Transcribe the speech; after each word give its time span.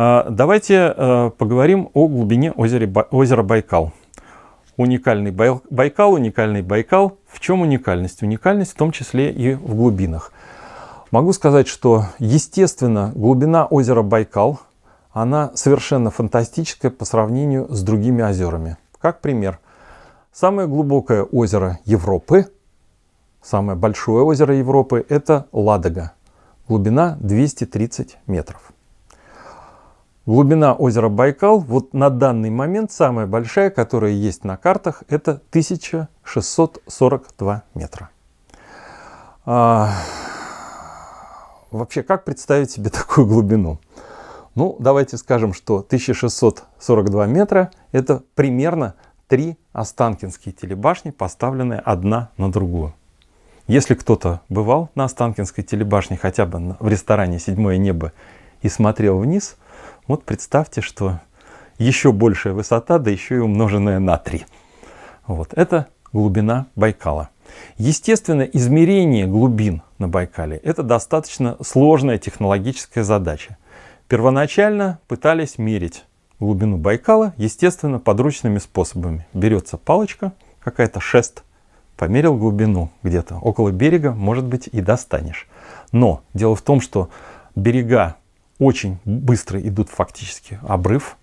А, 0.00 0.28
давайте 0.30 0.94
э, 0.96 1.30
поговорим 1.36 1.90
о 1.92 2.06
глубине 2.06 2.52
озера, 2.52 3.42
Байкал. 3.42 3.90
Уникальный 4.76 5.32
Байкал, 5.32 6.12
уникальный 6.12 6.62
Байкал. 6.62 7.18
В 7.26 7.40
чем 7.40 7.62
уникальность? 7.62 8.22
Уникальность 8.22 8.74
в 8.74 8.76
том 8.76 8.92
числе 8.92 9.32
и 9.32 9.54
в 9.54 9.74
глубинах. 9.74 10.32
Могу 11.10 11.32
сказать, 11.32 11.66
что, 11.66 12.04
естественно, 12.20 13.10
глубина 13.12 13.66
озера 13.66 14.02
Байкал, 14.02 14.60
она 15.10 15.50
совершенно 15.56 16.12
фантастическая 16.12 16.92
по 16.92 17.04
сравнению 17.04 17.66
с 17.68 17.82
другими 17.82 18.22
озерами. 18.22 18.76
Как 19.00 19.20
пример, 19.20 19.58
самое 20.32 20.68
глубокое 20.68 21.24
озеро 21.24 21.80
Европы, 21.84 22.46
самое 23.42 23.76
большое 23.76 24.22
озеро 24.22 24.54
Европы, 24.54 25.04
это 25.08 25.46
Ладога. 25.50 26.12
Глубина 26.68 27.16
230 27.20 28.18
метров. 28.28 28.67
Глубина 30.28 30.74
озера 30.74 31.08
Байкал, 31.08 31.58
вот 31.58 31.94
на 31.94 32.10
данный 32.10 32.50
момент 32.50 32.92
самая 32.92 33.26
большая, 33.26 33.70
которая 33.70 34.10
есть 34.10 34.44
на 34.44 34.58
картах, 34.58 35.02
это 35.08 35.40
1642 35.48 37.62
метра. 37.74 38.10
А, 39.46 39.90
вообще, 41.70 42.02
как 42.02 42.26
представить 42.26 42.70
себе 42.70 42.90
такую 42.90 43.26
глубину? 43.26 43.80
Ну, 44.54 44.76
давайте 44.78 45.16
скажем, 45.16 45.54
что 45.54 45.76
1642 45.76 47.26
метра– 47.26 47.70
это 47.92 48.22
примерно 48.34 48.96
три 49.28 49.56
Останкинские 49.72 50.52
телебашни, 50.52 51.10
поставленные 51.10 51.78
одна 51.78 52.28
на 52.36 52.52
другую. 52.52 52.92
Если 53.66 53.94
кто-то 53.94 54.42
бывал 54.50 54.90
на 54.94 55.04
Останкинской 55.04 55.64
телебашне, 55.64 56.18
хотя 56.18 56.44
бы 56.44 56.76
в 56.80 56.86
ресторане 56.86 57.38
«Седьмое 57.38 57.78
небо» 57.78 58.12
и 58.60 58.68
смотрел 58.68 59.20
вниз, 59.20 59.56
вот 60.08 60.24
представьте, 60.24 60.80
что 60.80 61.20
еще 61.78 62.10
большая 62.12 62.54
высота, 62.54 62.98
да 62.98 63.10
еще 63.10 63.36
и 63.36 63.38
умноженная 63.38 64.00
на 64.00 64.16
3. 64.16 64.44
Вот, 65.26 65.52
это 65.54 65.86
глубина 66.12 66.66
Байкала. 66.74 67.28
Естественно, 67.76 68.42
измерение 68.42 69.26
глубин 69.26 69.82
на 69.98 70.08
Байкале– 70.08 70.56
это 70.64 70.82
достаточно 70.82 71.56
сложная 71.62 72.18
технологическая 72.18 73.04
задача. 73.04 73.56
Первоначально 74.08 74.98
пытались 75.06 75.58
мерить 75.58 76.04
глубину 76.40 76.78
Байкала, 76.78 77.34
естественно, 77.36 77.98
подручными 77.98 78.58
способами. 78.58 79.26
Берется 79.34 79.76
палочка, 79.76 80.32
какая-то 80.60 81.00
шест, 81.00 81.44
померил 81.96 82.36
глубину 82.36 82.90
где-то 83.02 83.36
около 83.36 83.70
берега, 83.70 84.12
может 84.12 84.46
быть, 84.46 84.68
и 84.70 84.80
достанешь. 84.80 85.46
Но 85.92 86.22
дело 86.32 86.56
в 86.56 86.62
том, 86.62 86.80
что 86.80 87.10
берега 87.54 88.16
очень 88.58 88.98
быстро 89.04 89.60
идут 89.60 89.88
фактически 89.88 90.58
обрыв 90.62 91.16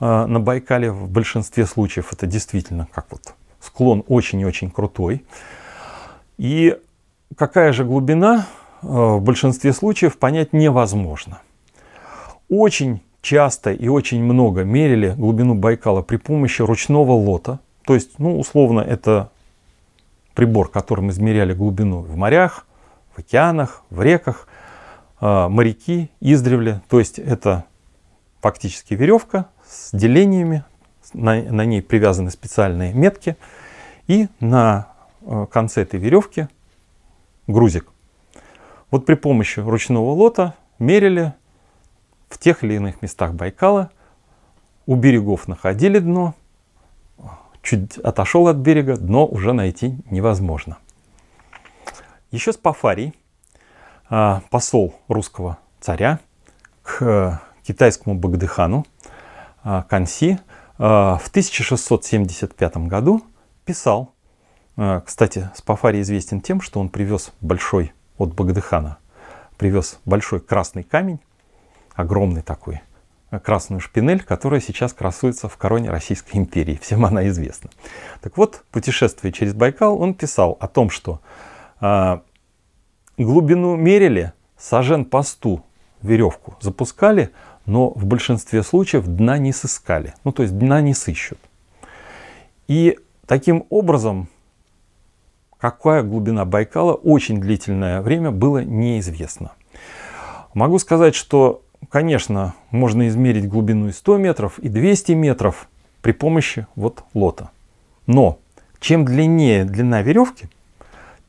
э, 0.00 0.26
на 0.26 0.40
Байкале. 0.40 0.90
В 0.90 1.08
большинстве 1.08 1.66
случаев 1.66 2.12
это 2.12 2.26
действительно 2.26 2.88
как 2.92 3.06
вот 3.10 3.34
склон 3.60 4.04
очень 4.08 4.40
и 4.40 4.44
очень 4.44 4.70
крутой. 4.70 5.24
И 6.38 6.76
какая 7.36 7.72
же 7.72 7.84
глубина 7.84 8.46
э, 8.82 8.86
в 8.86 9.20
большинстве 9.20 9.72
случаев 9.72 10.18
понять 10.18 10.52
невозможно. 10.52 11.40
Очень 12.48 13.00
часто 13.22 13.72
и 13.72 13.88
очень 13.88 14.22
много 14.22 14.64
мерили 14.64 15.14
глубину 15.16 15.54
Байкала 15.54 16.02
при 16.02 16.16
помощи 16.16 16.62
ручного 16.62 17.12
лота. 17.12 17.60
То 17.84 17.94
есть, 17.94 18.18
ну, 18.18 18.38
условно, 18.38 18.80
это 18.80 19.30
прибор, 20.34 20.70
которым 20.70 21.10
измеряли 21.10 21.52
глубину 21.52 22.00
в 22.00 22.16
морях, 22.16 22.66
в 23.14 23.18
океанах, 23.18 23.82
в 23.90 24.02
реках. 24.02 24.48
Э, 25.20 25.48
моряки 25.48 26.10
издревле. 26.20 26.82
То 26.88 26.98
есть 26.98 27.18
это 27.18 27.64
фактически 28.40 28.94
веревка 28.94 29.46
с 29.66 29.96
делениями, 29.96 30.64
на, 31.12 31.42
на 31.42 31.64
ней 31.64 31.82
привязаны 31.82 32.30
специальные 32.30 32.94
метки. 32.94 33.36
И 34.06 34.28
на 34.40 34.90
Э, 35.22 35.46
конце 35.50 35.82
этой 35.82 36.00
веревки 36.00 36.48
грузик. 37.46 37.86
Вот 38.90 39.04
при 39.06 39.14
помощи 39.14 39.60
ручного 39.60 40.12
лота 40.12 40.54
мерили 40.78 41.34
в 42.28 42.38
тех 42.38 42.64
или 42.64 42.74
иных 42.74 43.02
местах 43.02 43.34
Байкала, 43.34 43.90
у 44.86 44.96
берегов 44.96 45.46
находили 45.46 45.98
дно, 45.98 46.34
чуть 47.62 47.98
отошел 47.98 48.48
от 48.48 48.56
берега, 48.56 48.96
дно 48.96 49.26
уже 49.26 49.52
найти 49.52 49.98
невозможно. 50.10 50.78
Еще 52.30 52.52
Спафарий, 52.52 53.08
э, 53.08 53.12
посол 54.50 54.94
русского 55.08 55.58
царя 55.80 56.18
к 56.82 57.40
китайскому 57.62 58.16
Багдыхану 58.18 58.84
Канси, 59.62 60.32
э, 60.32 60.38
в 60.78 61.28
1675 61.28 62.76
году 62.88 63.22
писал 63.64 64.12
а, 64.82 65.00
кстати, 65.00 65.50
Спафари 65.54 66.00
известен 66.00 66.40
тем, 66.40 66.62
что 66.62 66.80
он 66.80 66.88
привез 66.88 67.32
большой 67.42 67.92
от 68.16 68.32
Багдыхана, 68.34 68.96
привез 69.58 70.00
большой 70.06 70.40
красный 70.40 70.84
камень, 70.84 71.20
огромный 71.94 72.40
такой, 72.40 72.80
а, 73.30 73.40
красную 73.40 73.80
шпинель, 73.80 74.22
которая 74.22 74.58
сейчас 74.60 74.94
красуется 74.94 75.50
в 75.50 75.56
короне 75.58 75.90
Российской 75.90 76.38
империи. 76.38 76.78
Всем 76.80 77.04
она 77.04 77.28
известна. 77.28 77.68
Так 78.22 78.38
вот, 78.38 78.64
путешествуя 78.70 79.32
через 79.32 79.52
Байкал, 79.52 80.00
он 80.00 80.14
писал 80.14 80.56
о 80.60 80.66
том, 80.66 80.88
что 80.88 81.20
э, 81.82 82.20
глубину 83.18 83.76
мерили, 83.76 84.32
сажен 84.56 85.04
посту 85.04 85.64
веревку 86.02 86.56
запускали, 86.60 87.30
но 87.66 87.90
в 87.90 88.04
большинстве 88.06 88.62
случаев 88.62 89.06
дна 89.06 89.38
не 89.38 89.52
сыскали. 89.52 90.14
Ну, 90.24 90.32
то 90.32 90.42
есть 90.42 90.56
дна 90.56 90.80
не 90.80 90.94
сыщут. 90.94 91.38
И 92.68 92.98
таким 93.26 93.66
образом 93.70 94.28
Какая 95.60 96.02
глубина 96.02 96.46
Байкала 96.46 96.94
очень 96.94 97.38
длительное 97.38 98.00
время 98.00 98.30
было 98.30 98.64
неизвестно. 98.64 99.52
Могу 100.54 100.78
сказать, 100.78 101.14
что, 101.14 101.62
конечно, 101.90 102.54
можно 102.70 103.08
измерить 103.08 103.46
глубину 103.46 103.88
и 103.88 103.92
100 103.92 104.16
метров, 104.16 104.58
и 104.58 104.70
200 104.70 105.12
метров 105.12 105.68
при 106.00 106.12
помощи 106.12 106.66
вот 106.76 107.04
лота. 107.12 107.50
Но 108.06 108.38
чем 108.80 109.04
длиннее 109.04 109.66
длина 109.66 110.00
веревки, 110.00 110.48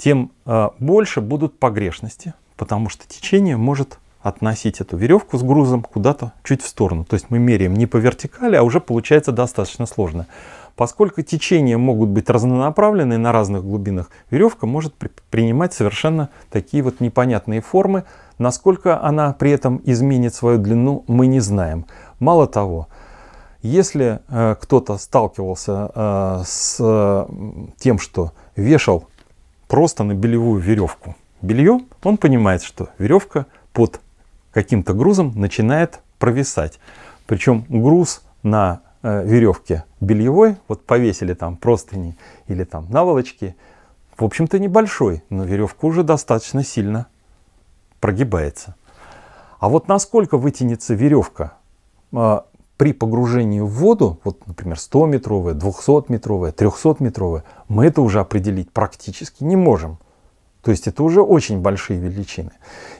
тем 0.02 0.32
э, 0.46 0.70
больше 0.80 1.22
будут 1.22 1.60
погрешности, 1.60 2.34
потому 2.58 2.90
что 2.90 3.08
течение 3.08 3.56
может 3.56 4.00
относить 4.22 4.82
эту 4.82 4.98
веревку 4.98 5.38
с 5.38 5.44
грузом 5.44 5.84
куда-то 5.84 6.34
чуть 6.44 6.62
в 6.62 6.68
сторону. 6.68 7.06
То 7.06 7.16
есть 7.16 7.28
мы 7.30 7.40
меряем 7.40 7.74
не 7.74 7.86
по 7.86 7.98
вертикали, 7.98 8.56
а 8.56 8.64
уже 8.64 8.80
получается 8.80 9.32
достаточно 9.32 9.86
сложно. 9.86 10.28
Поскольку 10.76 11.22
течения 11.22 11.78
могут 11.78 12.10
быть 12.10 12.30
разнонаправленные 12.30 13.20
на 13.20 13.32
разных 13.32 13.64
глубинах, 13.64 14.10
веревка 14.32 14.66
может 14.66 14.96
при 14.96 15.12
принимать 15.30 15.74
совершенно 15.74 16.30
такие 16.50 16.82
вот 16.82 17.00
непонятные 17.00 17.62
формы. 17.62 18.06
Насколько 18.40 19.04
она 19.04 19.34
при 19.34 19.52
этом 19.52 19.82
изменит 19.84 20.34
свою 20.34 20.58
длину, 20.58 21.04
мы 21.08 21.28
не 21.28 21.40
знаем. 21.40 21.86
Мало 22.20 22.48
того, 22.48 22.88
если 23.62 24.22
э, 24.28 24.56
кто-то 24.60 24.98
сталкивался 24.98 25.92
э, 25.94 26.42
с 26.46 26.78
э, 26.80 27.26
тем, 27.78 28.00
что 28.00 28.32
вешал 28.56 29.06
просто 29.72 30.04
на 30.04 30.14
белевую 30.14 30.60
веревку 30.60 31.16
белье, 31.42 31.80
он 32.04 32.18
понимает, 32.18 32.62
что 32.62 32.90
веревка 33.00 33.46
под 33.72 34.02
каким-то 34.52 34.94
грузом 34.94 35.32
начинает 35.34 36.02
провисать. 36.20 36.78
Причем 37.26 37.64
груз 37.70 38.22
на 38.44 38.82
э, 39.02 39.26
веревке 39.26 39.86
бельевой, 40.02 40.58
вот 40.68 40.86
повесили 40.86 41.34
там 41.34 41.56
простыни 41.56 42.18
или 42.50 42.66
там 42.66 42.88
наволочки, 42.90 43.56
в 44.18 44.26
общем-то 44.26 44.60
небольшой, 44.60 45.24
но 45.30 45.46
веревка 45.46 45.88
уже 45.88 46.04
достаточно 46.04 46.66
сильно 46.66 47.08
прогибается. 48.02 48.76
А 49.62 49.70
вот 49.70 49.88
насколько 49.88 50.38
вытянется 50.38 50.96
веревка 50.96 51.54
э, 52.12 52.42
при 52.82 52.94
погружении 52.94 53.60
в 53.60 53.68
воду, 53.68 54.20
вот, 54.24 54.48
например, 54.48 54.76
100-метровая, 54.76 55.54
200-метровая, 55.54 56.52
300-метровая, 56.52 57.44
мы 57.68 57.86
это 57.86 58.02
уже 58.02 58.20
определить 58.20 58.72
практически 58.72 59.44
не 59.44 59.56
можем. 59.56 60.00
То 60.64 60.72
есть 60.72 60.88
это 60.88 61.04
уже 61.04 61.22
очень 61.22 61.60
большие 61.60 62.00
величины. 62.00 62.50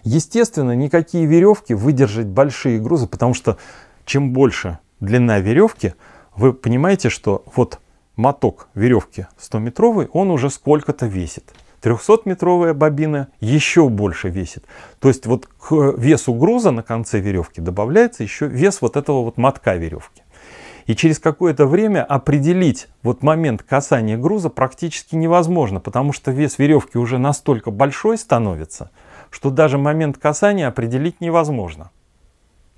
Естественно, 0.04 0.76
никакие 0.76 1.26
веревки 1.26 1.74
выдержать 1.74 2.28
большие 2.28 2.80
грузы, 2.80 3.08
потому 3.08 3.34
что 3.34 3.58
чем 4.06 4.34
больше 4.34 4.78
длина 5.00 5.40
веревки, 5.40 5.96
вы 6.36 6.54
понимаете, 6.54 7.10
что 7.10 7.44
вот 7.56 7.80
моток 8.16 8.68
веревки 8.76 9.26
100-метровый, 9.40 10.10
он 10.14 10.30
уже 10.30 10.52
сколько-то 10.52 11.08
весит. 11.08 11.56
300-метровая 11.82 12.74
бобина 12.74 13.30
еще 13.40 13.90
больше 13.90 14.30
весит. 14.30 14.66
То 15.00 15.08
есть 15.08 15.26
вот 15.26 15.48
к 15.48 15.72
весу 15.98 16.34
груза 16.34 16.72
на 16.72 16.84
конце 16.84 17.20
веревки 17.20 17.62
добавляется 17.62 18.24
еще 18.24 18.48
вес 18.48 18.82
вот 18.82 18.98
этого 18.98 19.24
вот 19.24 19.38
мотка 19.38 19.76
веревки. 19.76 20.24
И 20.88 20.96
через 20.96 21.20
какое-то 21.20 21.68
время 21.68 22.04
определить 22.04 22.88
вот 23.04 23.24
момент 23.24 23.64
касания 23.64 24.18
груза 24.18 24.50
практически 24.50 25.16
невозможно, 25.16 25.80
потому 25.80 26.12
что 26.12 26.32
вес 26.32 26.58
веревки 26.58 26.98
уже 26.98 27.18
настолько 27.18 27.72
большой 27.72 28.18
становится, 28.18 28.90
что 29.30 29.50
даже 29.50 29.78
момент 29.78 30.18
касания 30.18 30.68
определить 30.68 31.22
невозможно. 31.22 31.92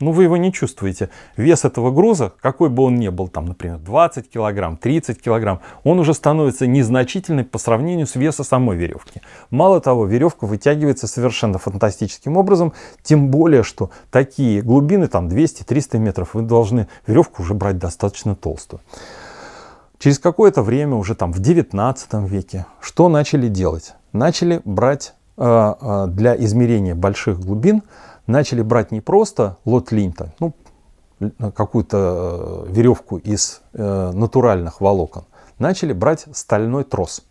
Ну 0.04 0.12
вы 0.12 0.24
его 0.24 0.38
не 0.38 0.52
чувствуете. 0.52 1.10
Вес 1.38 1.66
этого 1.66 1.92
груза, 1.92 2.34
какой 2.42 2.70
бы 2.70 2.84
он 2.84 2.96
ни 2.96 3.10
был, 3.10 3.28
там, 3.28 3.46
например, 3.46 3.78
20 3.80 4.30
килограмм, 4.30 4.78
30 4.78 5.22
килограмм, 5.22 5.62
он 5.84 6.00
уже 6.00 6.14
становится 6.14 6.68
незначительный 6.68 7.44
по 7.44 7.58
сравнению 7.58 8.08
с 8.08 8.16
весом 8.16 8.46
самой 8.46 8.78
веревки. 8.78 9.22
Мало 9.50 9.80
того, 9.80 10.06
веревка 10.06 10.46
вытягивается 10.46 11.08
совершенно 11.08 11.58
фантастическим 11.58 12.38
образом, 12.38 12.74
тем 13.02 13.30
более, 13.30 13.64
что 13.64 13.90
такие 14.12 14.62
глубины, 14.62 15.08
там 15.08 15.28
200-300 15.28 15.98
метров, 15.98 16.34
вы 16.34 16.42
должны 16.42 16.88
веревку 17.08 17.44
уже 17.44 17.54
брать 17.54 17.78
достаточно 17.78 18.36
толстую. 18.36 18.82
Через 20.00 20.20
какое-то 20.20 20.64
время, 20.64 20.96
уже 20.96 21.16
там 21.16 21.32
в 21.32 21.40
19 21.40 22.14
веке, 22.30 22.66
что 22.82 23.08
начали 23.08 23.48
делать? 23.48 23.94
Начали 24.12 24.62
брать 24.66 25.14
э, 25.38 25.74
э, 25.80 26.08
для 26.10 26.36
измерения 26.36 26.94
больших 26.94 27.40
глубин 27.40 27.84
начали 28.28 28.62
брать 28.62 28.92
не 28.92 29.02
просто 29.02 29.58
лот 29.66 29.92
линта, 29.92 30.34
ну, 30.40 30.54
какую-то 31.56 32.66
э, 32.68 32.72
веревку 32.72 33.18
из 33.18 33.62
э, 33.74 34.12
натуральных 34.14 34.82
волокон, 34.82 35.26
начали 35.60 35.94
брать 35.94 36.26
стальной 36.34 36.84
трос. 36.84 37.24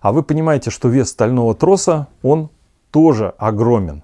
А 0.00 0.12
вы 0.12 0.22
понимаете, 0.22 0.70
что 0.70 0.88
вес 0.88 1.10
стального 1.10 1.54
троса, 1.54 2.08
он 2.22 2.50
тоже 2.90 3.34
огромен. 3.38 4.02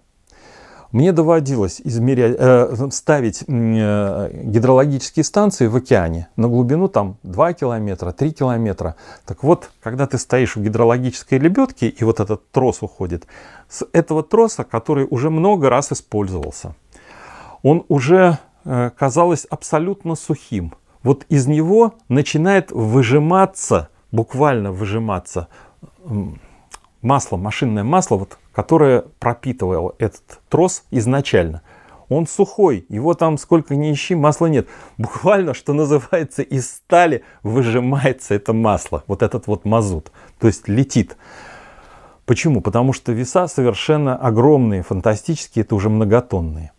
Мне 0.90 1.12
доводилось 1.12 1.82
измерять, 1.84 2.36
э, 2.38 2.88
ставить 2.90 3.44
э, 3.46 4.30
гидрологические 4.44 5.22
станции 5.22 5.66
в 5.66 5.76
океане 5.76 6.28
на 6.36 6.48
глубину 6.48 6.88
там 6.88 7.18
2 7.24 7.52
километра, 7.52 8.12
3 8.12 8.32
километра. 8.32 8.96
Так 9.26 9.42
вот, 9.42 9.70
когда 9.82 10.06
ты 10.06 10.16
стоишь 10.16 10.56
в 10.56 10.62
гидрологической 10.62 11.38
лебедке 11.38 11.88
и 11.88 12.04
вот 12.04 12.20
этот 12.20 12.50
трос 12.52 12.82
уходит, 12.82 13.26
с 13.68 13.86
этого 13.92 14.22
троса, 14.22 14.64
который 14.64 15.06
уже 15.10 15.28
много 15.28 15.68
раз 15.68 15.92
использовался, 15.92 16.74
он 17.62 17.84
уже 17.88 18.38
э, 18.64 18.90
казалось 18.96 19.44
абсолютно 19.44 20.14
сухим. 20.14 20.72
Вот 21.02 21.26
из 21.28 21.46
него 21.46 21.94
начинает 22.08 22.72
выжиматься, 22.72 23.90
буквально 24.10 24.72
выжиматься 24.72 25.48
масло, 27.02 27.36
машинное 27.36 27.84
масло, 27.84 28.16
вот 28.16 28.38
которое 28.58 29.04
пропитывало 29.20 29.94
этот 30.00 30.40
трос 30.48 30.82
изначально. 30.90 31.62
Он 32.08 32.26
сухой, 32.26 32.84
его 32.88 33.14
там 33.14 33.38
сколько 33.38 33.76
ни 33.76 33.92
ищи, 33.92 34.16
масла 34.16 34.46
нет. 34.46 34.66
Буквально, 34.96 35.54
что 35.54 35.74
называется, 35.74 36.42
из 36.42 36.68
стали 36.68 37.22
выжимается 37.44 38.34
это 38.34 38.52
масло, 38.52 39.04
вот 39.06 39.22
этот 39.22 39.46
вот 39.46 39.64
мазут, 39.64 40.10
то 40.40 40.48
есть 40.48 40.66
летит. 40.66 41.16
Почему? 42.26 42.60
Потому 42.60 42.92
что 42.92 43.12
веса 43.12 43.46
совершенно 43.46 44.16
огромные, 44.16 44.82
фантастические, 44.82 45.64
это 45.64 45.76
уже 45.76 45.88
многотонные. 45.88 46.72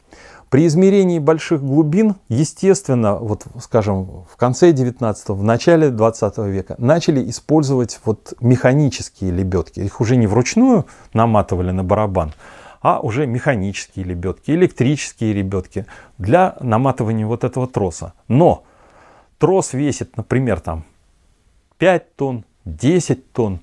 При 0.50 0.66
измерении 0.66 1.20
больших 1.20 1.62
глубин, 1.62 2.16
естественно, 2.28 3.16
вот, 3.16 3.46
скажем, 3.62 4.26
в 4.32 4.36
конце 4.36 4.72
19 4.72 5.30
в 5.30 5.44
начале 5.44 5.92
20 5.92 6.38
века 6.40 6.76
начали 6.80 7.30
использовать 7.30 8.00
вот 8.04 8.34
механические 8.42 9.30
лебедки. 9.30 9.82
Их 9.82 10.02
уже 10.02 10.16
не 10.16 10.26
вручную 10.26 10.88
наматывали 11.14 11.70
на 11.70 11.84
барабан, 11.84 12.34
а 12.82 13.00
уже 13.00 13.28
механические 13.28 14.06
лебедки, 14.06 14.50
электрические 14.50 15.34
лебедки 15.34 15.86
для 16.18 16.56
наматывания 16.62 17.28
вот 17.28 17.44
этого 17.44 17.68
троса. 17.68 18.14
Но 18.28 18.64
трос 19.38 19.74
весит, 19.74 20.18
например, 20.18 20.62
там 20.62 20.84
5 21.78 22.16
тонн, 22.16 22.46
10 22.66 23.32
тонн, 23.34 23.60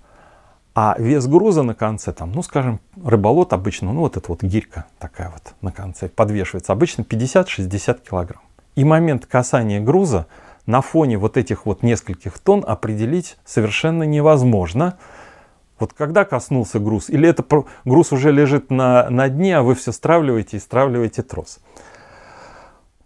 а 0.79 0.95
вес 0.99 1.27
груза 1.27 1.63
на 1.63 1.75
конце, 1.75 2.13
там, 2.13 2.33
ну, 2.33 2.43
скажем, 2.43 2.81
рыболот 3.03 3.55
обычно, 3.55 3.95
ну, 3.95 4.01
вот 4.01 4.19
эта 4.19 4.29
вот 4.29 4.43
гирька 4.43 4.85
такая 4.99 5.31
вот 5.31 5.55
на 5.63 5.73
конце 5.73 6.11
подвешивается, 6.11 6.75
обычно 6.75 7.01
50-60 7.01 8.01
килограмм. 8.07 8.43
И 8.75 8.85
момент 8.85 9.25
касания 9.25 9.81
груза 9.81 10.27
на 10.67 10.83
фоне 10.83 11.17
вот 11.17 11.39
этих 11.39 11.65
вот 11.65 11.83
нескольких 11.83 12.39
тонн 12.39 12.63
определить 12.67 13.39
совершенно 13.47 14.03
невозможно. 14.03 14.99
Вот 15.79 15.95
когда 15.95 16.27
коснулся 16.27 16.79
груз, 16.79 17.09
или 17.09 17.27
это 17.27 17.43
груз 17.87 18.13
уже 18.13 18.31
лежит 18.31 18.71
на, 18.71 19.09
на 19.09 19.31
дне, 19.31 19.57
а 19.57 19.63
вы 19.63 19.77
все 19.77 19.93
стравливаете 19.93 20.59
и 20.59 20.61
стравливаете 20.61 21.23
трос. 21.23 21.59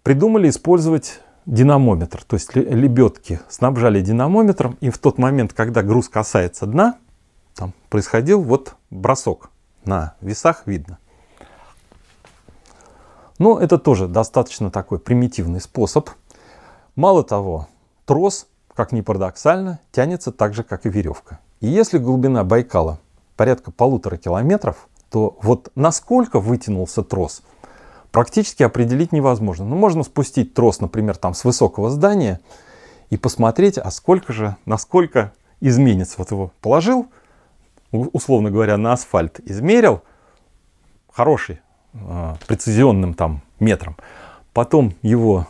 Придумали 0.03 0.49
использовать 0.49 1.21
динамометр, 1.45 2.21
то 2.21 2.33
есть 2.33 2.53
лебедки 2.53 3.39
снабжали 3.47 4.01
динамометром, 4.01 4.77
и 4.81 4.89
в 4.89 4.97
тот 4.97 5.17
момент, 5.17 5.53
когда 5.53 5.83
груз 5.83 6.09
касается 6.09 6.65
дна, 6.65 6.97
там 7.55 7.73
происходил 7.89 8.41
вот 8.41 8.75
бросок. 8.89 9.49
На 9.83 10.15
весах 10.21 10.67
видно. 10.67 10.99
Но 13.39 13.59
это 13.59 13.79
тоже 13.79 14.07
достаточно 14.07 14.69
такой 14.69 14.99
примитивный 14.99 15.59
способ. 15.59 16.11
Мало 16.95 17.23
того, 17.23 17.67
трос, 18.05 18.45
как 18.75 18.91
ни 18.91 19.01
парадоксально, 19.01 19.79
тянется 19.91 20.31
так 20.31 20.53
же, 20.53 20.63
как 20.63 20.85
и 20.85 20.89
веревка. 20.89 21.39
И 21.59 21.67
если 21.67 21.97
глубина 21.97 22.43
Байкала 22.43 22.99
порядка 23.35 23.71
полутора 23.71 24.17
километров, 24.17 24.87
то 25.09 25.37
вот 25.41 25.71
насколько 25.73 26.39
вытянулся 26.39 27.01
трос, 27.01 27.41
практически 28.11 28.61
определить 28.61 29.11
невозможно. 29.11 29.65
Ну, 29.65 29.75
можно 29.75 30.03
спустить 30.03 30.53
трос, 30.53 30.79
например, 30.79 31.17
там 31.17 31.33
с 31.33 31.43
высокого 31.43 31.89
здания 31.89 32.39
и 33.09 33.17
посмотреть, 33.17 33.77
а 33.77 33.89
сколько 33.89 34.31
же, 34.31 34.55
насколько 34.65 35.33
изменится. 35.59 36.15
Вот 36.17 36.31
его 36.31 36.51
положил, 36.61 37.07
условно 37.91 38.51
говоря, 38.51 38.77
на 38.77 38.93
асфальт 38.93 39.39
измерил, 39.45 40.01
хороший, 41.11 41.59
э, 41.93 42.35
прецизионным 42.47 43.13
там 43.13 43.41
метром, 43.59 43.97
потом 44.53 44.93
его 45.01 45.47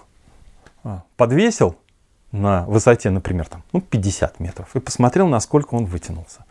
э, 0.84 0.98
подвесил 1.18 1.76
на 2.32 2.66
высоте, 2.66 3.10
например, 3.10 3.48
там, 3.48 3.64
ну, 3.74 3.82
50 3.82 4.40
метров 4.40 4.76
и 4.76 4.80
посмотрел, 4.80 5.28
насколько 5.28 5.76
он 5.76 5.86
вытянулся. 5.86 6.46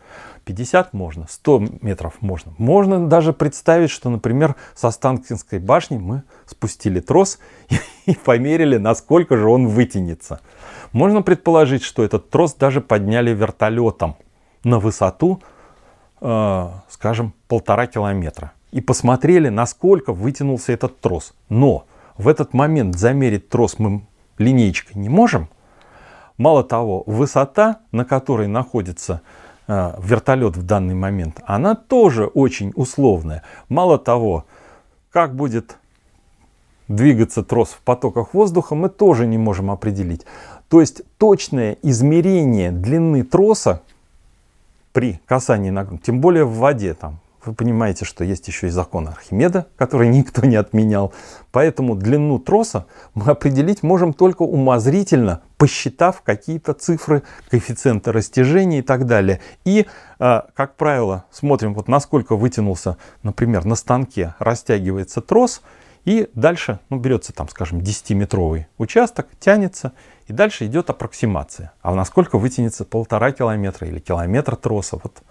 50 0.45 0.93
можно, 0.93 1.27
100 1.29 1.65
метров 1.81 2.21
можно. 2.21 2.53
Можно 2.57 3.07
даже 3.07 3.33
представить, 3.33 3.89
что, 3.89 4.09
например, 4.09 4.55
со 4.75 4.91
Станкинской 4.91 5.59
башни 5.59 5.97
мы 5.97 6.23
спустили 6.45 6.99
трос 6.99 7.39
и, 8.05 8.15
померили, 8.15 8.77
насколько 8.77 9.37
же 9.37 9.47
он 9.47 9.67
вытянется. 9.67 10.41
Можно 10.91 11.21
предположить, 11.21 11.83
что 11.83 12.03
этот 12.03 12.29
трос 12.29 12.53
даже 12.53 12.81
подняли 12.81 13.31
вертолетом 13.31 14.15
на 14.63 14.79
высоту 14.79 15.41
скажем, 16.21 17.33
полтора 17.47 17.87
километра. 17.87 18.51
И 18.71 18.79
посмотрели, 18.79 19.49
насколько 19.49 20.13
вытянулся 20.13 20.71
этот 20.71 20.99
трос. 20.99 21.33
Но 21.49 21.85
в 22.17 22.27
этот 22.27 22.53
момент 22.53 22.95
замерить 22.95 23.49
трос 23.49 23.79
мы 23.79 24.05
линейкой 24.37 25.01
не 25.01 25.09
можем. 25.09 25.49
Мало 26.37 26.63
того, 26.63 27.03
высота, 27.05 27.79
на 27.91 28.05
которой 28.05 28.47
находится 28.47 29.21
э, 29.67 29.93
вертолет 30.01 30.57
в 30.57 30.63
данный 30.63 30.95
момент, 30.95 31.41
она 31.45 31.75
тоже 31.75 32.25
очень 32.25 32.71
условная. 32.75 33.43
Мало 33.69 33.97
того, 33.97 34.45
как 35.11 35.35
будет 35.35 35.77
двигаться 36.87 37.43
трос 37.43 37.69
в 37.69 37.81
потоках 37.81 38.33
воздуха, 38.33 38.75
мы 38.75 38.89
тоже 38.89 39.27
не 39.27 39.37
можем 39.37 39.71
определить. 39.71 40.25
То 40.69 40.79
есть 40.79 41.01
точное 41.17 41.77
измерение 41.81 42.71
длины 42.71 43.23
троса, 43.23 43.81
при 44.93 45.19
касании 45.25 45.69
на 45.69 45.83
грунт, 45.83 46.03
тем 46.03 46.21
более 46.21 46.45
в 46.45 46.55
воде 46.55 46.93
там. 46.93 47.19
Вы 47.43 47.55
понимаете, 47.55 48.05
что 48.05 48.23
есть 48.23 48.47
еще 48.47 48.67
и 48.67 48.69
закон 48.69 49.07
Архимеда, 49.07 49.65
который 49.75 50.07
никто 50.09 50.45
не 50.45 50.55
отменял. 50.55 51.11
Поэтому 51.51 51.95
длину 51.95 52.37
троса 52.37 52.85
мы 53.15 53.31
определить 53.31 53.81
можем 53.81 54.13
только 54.13 54.43
умозрительно, 54.43 55.41
посчитав 55.57 56.21
какие-то 56.21 56.73
цифры, 56.73 57.23
коэффициенты 57.49 58.11
растяжения 58.11 58.79
и 58.79 58.83
так 58.83 59.05
далее. 59.05 59.41
И, 59.65 59.87
а, 60.19 60.47
как 60.53 60.75
правило, 60.75 61.25
смотрим, 61.31 61.73
вот 61.73 61.87
насколько 61.87 62.35
вытянулся, 62.35 62.97
например, 63.23 63.65
на 63.65 63.75
станке 63.75 64.35
растягивается 64.37 65.21
трос, 65.21 65.61
и 66.05 66.29
дальше 66.33 66.79
ну, 66.89 66.97
берется 66.97 67.33
там, 67.33 67.47
скажем, 67.49 67.79
10-метровый 67.79 68.65
участок, 68.77 69.27
тянется, 69.39 69.93
и 70.27 70.33
дальше 70.33 70.65
идет 70.65 70.89
аппроксимация. 70.89 71.73
А 71.81 71.93
насколько 71.93 72.37
вытянется 72.37 72.85
полтора 72.85 73.31
километра 73.31 73.87
или 73.87 73.99
километр 73.99 74.55
троса. 74.55 74.99
Вот. 75.03 75.21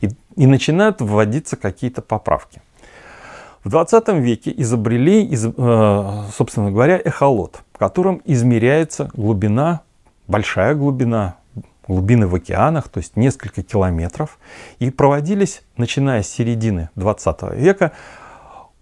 И, 0.00 0.10
и 0.36 0.46
начинают 0.46 1.00
вводиться 1.00 1.56
какие-то 1.56 2.02
поправки. 2.02 2.60
В 3.64 3.68
20 3.68 4.08
веке 4.08 4.52
изобрели, 4.56 5.24
из, 5.24 5.46
э, 5.46 6.22
собственно 6.34 6.70
говоря, 6.70 6.98
эхолот, 7.02 7.62
которым 7.76 8.22
измеряется 8.24 9.10
глубина, 9.12 9.82
большая 10.26 10.74
глубина, 10.74 11.36
глубины 11.86 12.26
в 12.26 12.34
океанах, 12.34 12.88
то 12.88 12.98
есть 12.98 13.16
несколько 13.16 13.62
километров. 13.62 14.38
И 14.78 14.90
проводились, 14.90 15.62
начиная 15.76 16.22
с 16.22 16.28
середины 16.28 16.88
20 16.94 17.54
века, 17.54 17.92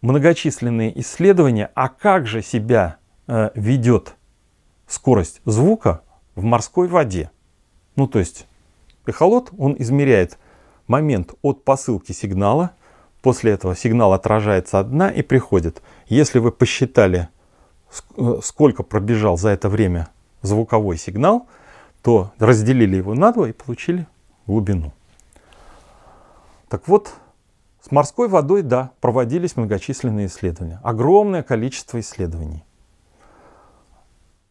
многочисленные 0.01 0.99
исследования, 1.01 1.71
а 1.75 1.89
как 1.89 2.27
же 2.27 2.43
себя 2.43 2.97
э, 3.27 3.51
ведет 3.55 4.15
скорость 4.87 5.41
звука 5.45 6.03
в 6.35 6.45
морской 6.45 6.89
воде. 6.89 7.31
Ну, 7.97 8.07
то 8.07 8.19
есть 8.19 8.47
эхолот, 9.07 9.51
он 9.59 9.75
измеряет 9.79 10.39
момент 10.87 11.35
от 11.43 11.65
посылки 11.65 12.13
сигнала, 12.13 12.73
после 13.23 13.53
этого 13.53 13.75
сигнал 13.75 14.13
отражается 14.13 14.79
от 14.79 14.91
дна 14.91 15.11
и 15.11 15.23
приходит. 15.23 15.83
Если 16.07 16.39
вы 16.39 16.53
посчитали 16.53 17.29
э, 18.17 18.41
сколько 18.43 18.83
пробежал 18.83 19.37
за 19.37 19.51
это 19.51 19.69
время 19.69 20.09
звуковой 20.43 20.97
сигнал, 20.97 21.47
то 22.03 22.33
разделили 22.39 22.97
его 22.97 23.15
на 23.15 23.33
два 23.33 23.49
и 23.49 23.53
получили 23.53 24.07
глубину. 24.47 24.93
Так 26.69 26.87
вот, 26.87 27.13
с 27.89 27.91
морской 27.91 28.29
водой, 28.29 28.61
да, 28.63 28.91
проводились 29.01 29.57
многочисленные 29.57 30.27
исследования. 30.27 30.79
Огромное 30.83 31.43
количество 31.43 31.99
исследований. 32.01 32.65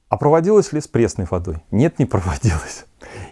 А 0.09 0.17
проводилось 0.17 0.73
ли 0.73 0.81
с 0.81 0.87
пресной 0.87 1.27
водой? 1.29 1.63
Нет, 1.69 1.99
не 1.99 2.05
проводилось. 2.05 2.85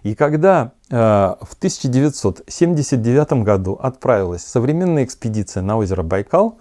И 0.03 0.13
когда 0.13 0.73
э, 0.91 0.95
в 0.95 1.55
1979 1.57 3.43
году 3.43 3.79
отправилась 3.81 4.43
современная 4.43 5.05
экспедиция 5.05 5.63
на 5.63 5.77
озеро 5.77 6.03
Байкал, 6.03 6.59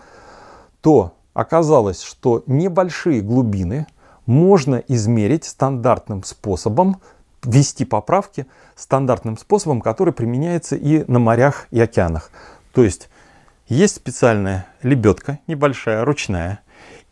то 0.81 1.13
оказалось, 1.35 2.03
что 2.03 2.45
небольшие 2.47 3.21
глубины 3.21 3.87
можно 4.25 4.77
измерить 4.89 5.45
стандартным 5.45 6.23
способом, 6.25 7.03
ввести 7.43 7.85
поправки 7.85 8.47
стандартным 8.75 9.37
способом, 9.37 9.83
который 9.83 10.15
применяется 10.15 10.77
и 10.77 11.05
на 11.11 11.19
морях 11.19 11.67
и 11.71 11.79
океанах. 11.79 12.31
То 12.73 12.83
есть 12.83 13.11
есть 13.67 13.97
специальная 13.97 14.67
лебедка, 14.83 15.39
небольшая, 15.47 16.05
ручная, 16.05 16.61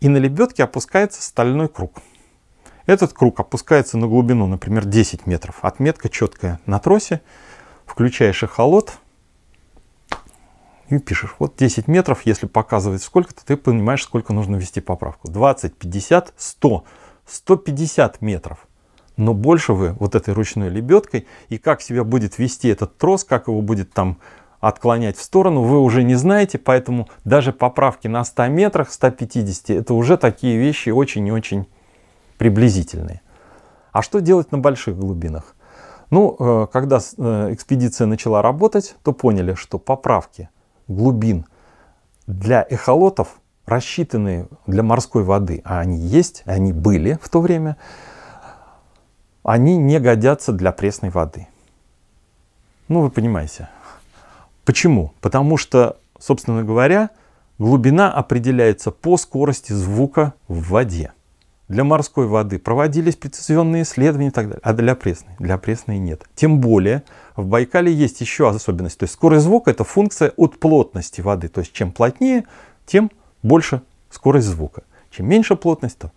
и 0.01 0.09
на 0.09 0.19
лебедке 0.19 0.65
опускается 0.65 1.23
стальной 1.23 1.69
круг. 1.69 2.03
Этот 2.87 3.13
круг 3.13 3.39
опускается 3.41 3.97
на 3.97 4.07
глубину, 4.07 4.47
например, 4.47 4.85
10 4.85 5.27
метров. 5.27 5.59
Отметка 5.63 6.09
четкая 6.09 6.61
на 6.67 6.79
тросе. 6.79 7.23
Включаешь 7.87 8.43
эхолот 8.43 8.99
и 10.89 10.99
пишешь. 10.99 11.35
Вот 11.39 11.57
10 11.57 11.89
метров, 11.89 12.27
если 12.27 12.47
показывает 12.47 13.03
сколько-то, 13.03 13.45
ты 13.45 13.57
понимаешь, 13.57 14.03
сколько 14.03 14.33
нужно 14.33 14.57
ввести 14.57 14.81
поправку. 14.81 15.31
20, 15.31 15.77
50, 15.77 16.35
100, 16.37 16.85
150 17.27 18.21
метров. 18.21 18.67
Но 19.17 19.35
больше 19.35 19.73
вы 19.73 19.93
вот 19.93 20.15
этой 20.15 20.35
ручной 20.35 20.69
лебедкой 20.69 21.27
и 21.49 21.59
как 21.59 21.83
себя 21.83 22.03
будет 22.03 22.39
вести 22.39 22.69
этот 22.69 22.97
трос, 22.99 23.25
как 23.25 23.47
его 23.49 23.61
будет 23.61 23.93
там 23.93 24.19
отклонять 24.63 25.17
в 25.17 25.23
сторону, 25.23 25.63
вы 25.63 25.81
уже 25.81 26.05
не 26.05 26.15
знаете, 26.15 26.57
поэтому 26.57 27.09
даже 27.25 27.53
поправки 27.53 28.07
на 28.07 28.25
100 28.25 28.47
метрах, 28.47 28.93
150, 28.93 29.71
это 29.71 29.93
уже 29.93 30.17
такие 30.17 30.57
вещи 30.57 30.91
очень 30.91 31.27
и 31.27 31.33
очень 31.33 31.67
приблизительные. 32.39 33.21
А 33.91 34.03
что 34.03 34.21
делать 34.21 34.53
на 34.53 34.59
больших 34.59 34.97
глубинах? 34.97 35.57
Ну, 36.11 36.37
э, 36.39 36.67
когда 36.73 36.99
э, 36.99 37.49
экспедиция 37.53 38.07
начала 38.07 38.41
работать, 38.41 38.95
то 39.03 39.13
поняли, 39.13 39.55
что 39.55 39.79
поправки 39.81 40.49
глубин 40.87 41.45
для 42.29 42.65
эхолотов, 42.71 43.41
рассчитанные 43.67 44.47
для 44.69 44.85
морской 44.85 45.25
воды, 45.25 45.61
а 45.65 45.81
они 45.81 45.99
есть, 45.99 46.45
они 46.47 46.73
были 46.73 47.19
в 47.21 47.29
то 47.29 47.41
время, 47.41 47.77
они 49.43 49.77
не 49.77 49.99
годятся 49.99 50.53
для 50.53 50.71
пресной 50.71 51.11
воды. 51.11 51.49
Ну, 52.87 53.01
вы 53.01 53.11
понимаете. 53.11 53.69
Почему? 54.65 55.13
Потому 55.21 55.57
что, 55.57 55.97
собственно 56.19 56.63
говоря, 56.63 57.11
глубина 57.59 58.13
определяется 58.13 58.91
по 58.91 59.17
скорости 59.17 59.73
звука 59.73 60.35
в 60.49 60.71
воде. 60.71 61.13
Для 61.69 61.85
морской 61.85 62.27
воды 62.27 62.59
проводились 62.59 63.17
прецизионные 63.17 63.85
исследования 63.85 64.29
и 64.29 64.31
так 64.31 64.47
далее, 64.47 64.61
а 64.63 64.73
для 64.75 64.95
пресной? 64.95 65.35
Для 65.39 65.57
пресной 65.57 65.99
нет. 65.99 66.23
Тем 66.35 66.61
более 66.61 67.03
в 67.35 67.47
Байкале 67.47 67.93
есть 67.93 68.21
еще 68.21 68.49
особенность. 68.49 68.99
То 68.99 69.05
есть 69.05 69.15
скорость 69.15 69.45
звука 69.45 69.71
это 69.71 69.85
функция 69.85 70.33
от 70.37 70.59
плотности 70.59 71.23
воды. 71.23 71.49
То 71.49 71.61
есть 71.61 71.73
чем 71.73 71.91
плотнее, 71.91 72.45
тем 72.85 73.11
больше 73.43 73.81
скорость 74.11 74.49
звука. 74.49 74.83
Чем 75.11 75.29
меньше 75.29 75.57
плотность, 75.57 75.99
то... 75.99 76.13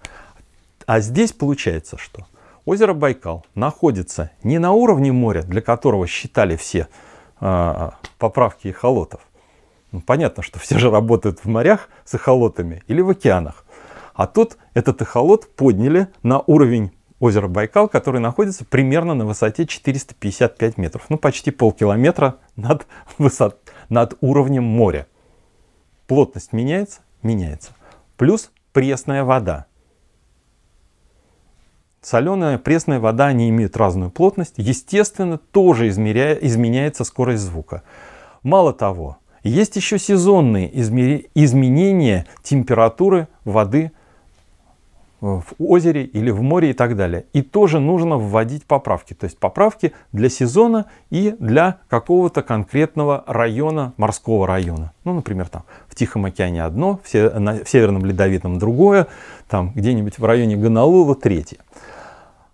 А 0.86 1.00
здесь 1.00 1.32
получается, 1.32 1.98
что 1.98 2.28
озеро 2.66 2.94
Байкал 2.94 3.46
находится 3.56 4.32
не 4.44 4.60
на 4.60 4.74
уровне 4.74 5.12
моря, 5.12 5.44
для 5.44 5.62
которого 5.62 6.06
считали 6.06 6.56
все 6.58 6.88
поправки 7.40 8.70
эхолотов. 8.70 9.22
Ну, 9.92 10.02
понятно, 10.02 10.44
что 10.44 10.60
все 10.60 10.78
же 10.78 10.90
работают 10.90 11.40
в 11.40 11.46
морях 11.46 11.90
с 12.04 12.14
эхолотами 12.16 12.84
или 12.88 13.02
в 13.02 13.10
океанах. 13.10 13.66
А 14.14 14.28
тут 14.28 14.58
этот 14.74 15.02
эхолот 15.02 15.54
подняли 15.56 16.08
на 16.24 16.40
уровень 16.40 16.92
озера 17.20 17.48
Байкал, 17.48 17.88
который 17.88 18.22
находится 18.22 18.66
примерно 18.66 19.14
на 19.14 19.26
высоте 19.26 19.66
455 19.66 20.78
метров. 20.78 21.06
Ну, 21.10 21.18
почти 21.18 21.52
полкилометра 21.52 22.36
над, 22.56 22.88
высот, 23.18 23.60
над 23.90 24.16
уровнем 24.22 24.64
моря. 24.64 25.08
Плотность 26.08 26.54
меняется? 26.54 27.02
Меняется. 27.24 27.72
Плюс 28.18 28.52
пресная 28.74 29.24
вода. 29.24 29.66
Соленая, 32.06 32.60
пресная 32.60 33.00
вода, 33.00 33.26
они 33.26 33.50
имеют 33.50 33.76
разную 33.76 34.12
плотность. 34.12 34.54
Естественно, 34.58 35.40
тоже 35.40 35.88
измеряя, 35.88 36.36
изменяется 36.36 37.04
скорость 37.04 37.42
звука. 37.42 37.82
Мало 38.44 38.74
того, 38.74 39.18
есть 39.42 39.76
еще 39.76 39.98
сезонные 39.98 40.70
изменения 40.80 42.28
температуры 42.44 43.28
воды 43.44 43.92
в 45.20 45.46
озере 45.58 46.04
или 46.04 46.30
в 46.30 46.44
море 46.44 46.70
и 46.70 46.74
так 46.74 46.96
далее. 46.96 47.26
И 47.34 47.42
тоже 47.42 47.80
нужно 47.80 48.18
вводить 48.18 48.66
поправки. 48.66 49.16
То 49.16 49.24
есть 49.24 49.40
поправки 49.40 49.92
для 50.12 50.30
сезона 50.30 50.86
и 51.10 51.36
для 51.40 51.80
какого-то 51.90 52.44
конкретного 52.44 53.24
района, 53.26 53.94
морского 53.98 54.46
района. 54.46 54.94
Ну, 55.06 55.14
например, 55.16 55.48
там 55.48 55.64
в 55.88 55.96
Тихом 55.96 56.26
океане 56.26 56.64
одно, 56.64 57.00
в, 57.04 57.10
Северном 57.10 58.06
Ледовитом 58.06 58.60
другое, 58.60 59.08
там 59.50 59.72
где-нибудь 59.74 60.20
в 60.20 60.26
районе 60.26 60.56
Гонолулу 60.56 61.16
третье 61.16 61.58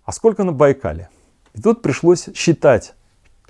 а 0.04 0.12
сколько 0.12 0.44
на 0.44 0.52
Байкале? 0.52 1.08
И 1.54 1.60
тут 1.60 1.82
пришлось 1.82 2.28
считать, 2.34 2.94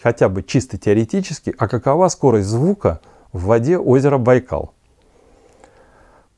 хотя 0.01 0.29
бы 0.29 0.43
чисто 0.43 0.77
теоретически, 0.77 1.55
а 1.57 1.69
какова 1.69 2.09
скорость 2.09 2.49
звука 2.49 3.01
в 3.33 3.45
воде 3.45 3.79
озера 3.79 4.19
Байкал. 4.19 4.75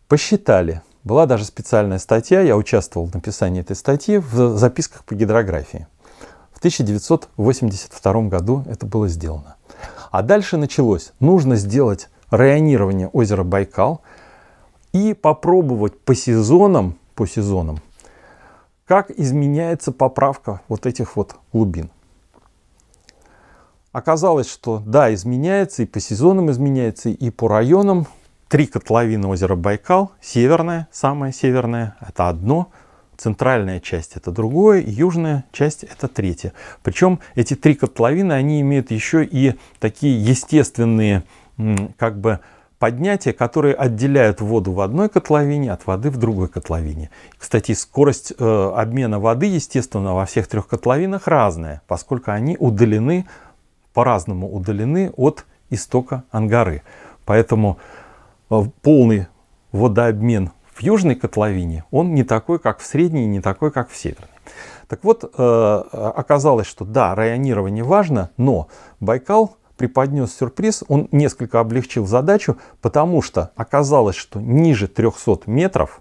Посчитали. 0.09 0.83
Была 1.02 1.26
даже 1.26 1.44
специальная 1.44 1.99
статья, 1.99 2.40
я 2.40 2.56
участвовал 2.56 3.06
в 3.06 3.14
написании 3.14 3.61
этой 3.61 3.76
статьи 3.76 4.18
в 4.18 4.56
записках 4.56 5.04
по 5.04 5.14
гидрографии. 5.14 5.87
В 6.52 6.59
1982 6.59 8.23
году 8.23 8.64
это 8.66 8.87
было 8.87 9.09
сделано. 9.09 9.56
А 10.11 10.23
дальше 10.23 10.56
началось. 10.56 11.12
Нужно 11.21 11.56
сделать 11.56 12.09
районирование 12.30 13.09
озера 13.09 13.42
Байкал 13.42 14.00
и 14.92 15.12
попробовать 15.12 15.99
по 16.00 16.14
сезонам, 16.14 16.97
по 17.14 17.26
сезонам 17.26 17.80
как 18.87 19.11
изменяется 19.11 19.93
поправка 19.93 20.61
вот 20.69 20.87
этих 20.87 21.17
вот 21.17 21.37
глубин. 21.53 21.91
Оказалось, 23.93 24.50
что 24.50 24.83
да, 24.85 25.14
изменяется 25.14 25.85
и 25.85 25.87
по 25.87 26.00
сезонам 26.00 26.50
изменяется, 26.50 27.11
и 27.11 27.31
по 27.31 27.49
районам. 27.49 28.07
Три 28.49 28.67
котловины 28.67 29.26
озера 29.26 29.57
Байкал. 29.57 30.12
Северная, 30.21 30.88
самая 30.93 31.33
северная, 31.33 31.97
это 32.00 32.29
одно. 32.29 32.71
Центральная 33.17 33.81
часть 33.81 34.17
это 34.17 34.33
другое, 34.33 34.83
южная 34.85 35.45
часть 35.53 35.85
это 35.85 36.09
третье. 36.09 36.53
Причем 36.83 37.21
эти 37.37 37.55
три 37.55 37.75
котловины, 37.75 38.33
они 38.33 38.61
имеют 38.61 38.91
еще 38.91 39.25
и 39.25 39.55
такие 39.79 40.23
естественные 40.23 41.23
как 41.97 42.21
бы 42.21 42.41
поднятия, 42.78 43.33
которые 43.33 43.75
отделяют 43.75 44.40
воду 44.40 44.73
в 44.73 44.81
одной 44.81 45.09
котловине 45.09 45.73
от 45.73 45.87
воды 45.87 46.11
в 46.11 46.16
другой 46.16 46.49
котловине. 46.49 47.11
Кстати, 47.38 47.73
скорость 47.73 48.33
э, 48.38 48.73
обмена 48.76 49.21
воды, 49.21 49.47
естественно, 49.47 50.14
во 50.14 50.26
всех 50.26 50.47
трех 50.49 50.66
котловинах 50.66 51.26
разная, 51.26 51.83
поскольку 51.87 52.31
они 52.31 52.57
удалены, 52.59 53.26
по-разному 53.93 54.52
удалены 54.52 55.12
от 55.16 55.47
истока 55.71 56.25
Ангары. 56.31 56.83
Поэтому 57.25 57.78
э, 58.50 58.62
полный 58.83 59.28
водообмен 59.73 60.50
в 60.75 60.83
южной 60.83 61.14
котловине, 61.14 61.85
он 61.90 62.14
не 62.14 62.25
такой, 62.25 62.59
как 62.59 62.81
в 62.81 62.87
средней, 62.87 63.26
не 63.26 63.40
такой, 63.40 63.71
как 63.71 63.90
в 63.90 63.97
северной. 63.97 64.28
Так 64.88 65.04
вот, 65.04 65.25
э, 65.25 65.85
оказалось, 65.93 66.66
что 66.66 66.85
да, 66.85 67.14
районирование 67.14 67.85
важно, 67.85 68.31
но 68.37 68.69
Байкал 69.00 69.57
преподнес 69.76 70.35
сюрприз, 70.35 70.85
он 70.88 71.09
несколько 71.12 71.61
облегчил 71.61 72.07
задачу, 72.07 72.57
потому 72.81 73.23
что 73.23 73.50
оказалось, 73.57 74.16
что 74.16 74.40
ниже 74.40 74.88
300 74.88 75.43
метров 75.47 76.00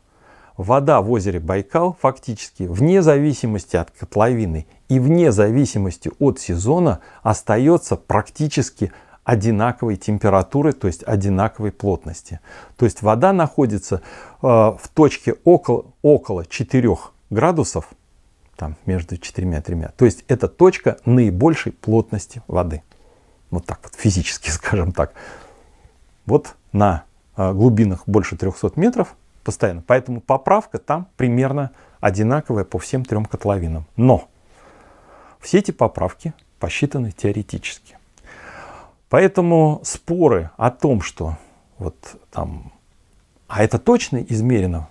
вода 0.57 1.01
в 1.01 1.11
озере 1.11 1.39
Байкал 1.39 1.97
фактически 1.99 2.63
вне 2.63 3.01
зависимости 3.01 3.75
от 3.75 3.91
котловины 3.91 4.67
и 4.89 4.99
вне 4.99 5.31
зависимости 5.31 6.11
от 6.19 6.39
сезона 6.39 6.99
остается 7.23 7.95
практически 7.95 8.91
одинаковой 9.23 9.95
температуры, 9.95 10.73
то 10.73 10.87
есть 10.87 11.03
одинаковой 11.03 11.71
плотности. 11.71 12.39
То 12.77 12.85
есть 12.85 13.01
вода 13.01 13.31
находится 13.33 13.95
э, 13.95 14.01
в 14.41 14.89
точке 14.93 15.35
около, 15.45 15.85
около 16.01 16.45
4 16.45 16.97
градусов, 17.29 17.87
там 18.57 18.75
между 18.85 19.17
4 19.17 19.57
и 19.57 19.61
3. 19.61 19.77
То 19.97 20.05
есть 20.05 20.25
это 20.27 20.47
точка 20.47 20.97
наибольшей 21.05 21.71
плотности 21.71 22.43
воды 22.47 22.83
вот 23.53 23.65
так 23.65 23.79
вот 23.83 23.95
физически, 23.95 24.49
скажем 24.51 24.91
так. 24.91 25.13
Вот 26.25 26.55
на 26.71 27.03
а, 27.35 27.53
глубинах 27.53 28.03
больше 28.05 28.37
300 28.37 28.73
метров 28.75 29.15
постоянно. 29.43 29.83
Поэтому 29.85 30.21
поправка 30.21 30.77
там 30.77 31.07
примерно 31.17 31.71
одинаковая 31.99 32.63
по 32.63 32.79
всем 32.79 33.05
трем 33.05 33.25
котловинам. 33.25 33.85
Но 33.95 34.27
все 35.39 35.59
эти 35.59 35.71
поправки 35.71 36.33
посчитаны 36.59 37.11
теоретически. 37.11 37.97
Поэтому 39.09 39.81
споры 39.83 40.49
о 40.57 40.71
том, 40.71 41.01
что 41.01 41.37
вот 41.77 41.95
там, 42.31 42.71
а 43.47 43.63
это 43.63 43.77
точно 43.77 44.17
измерено 44.17 44.89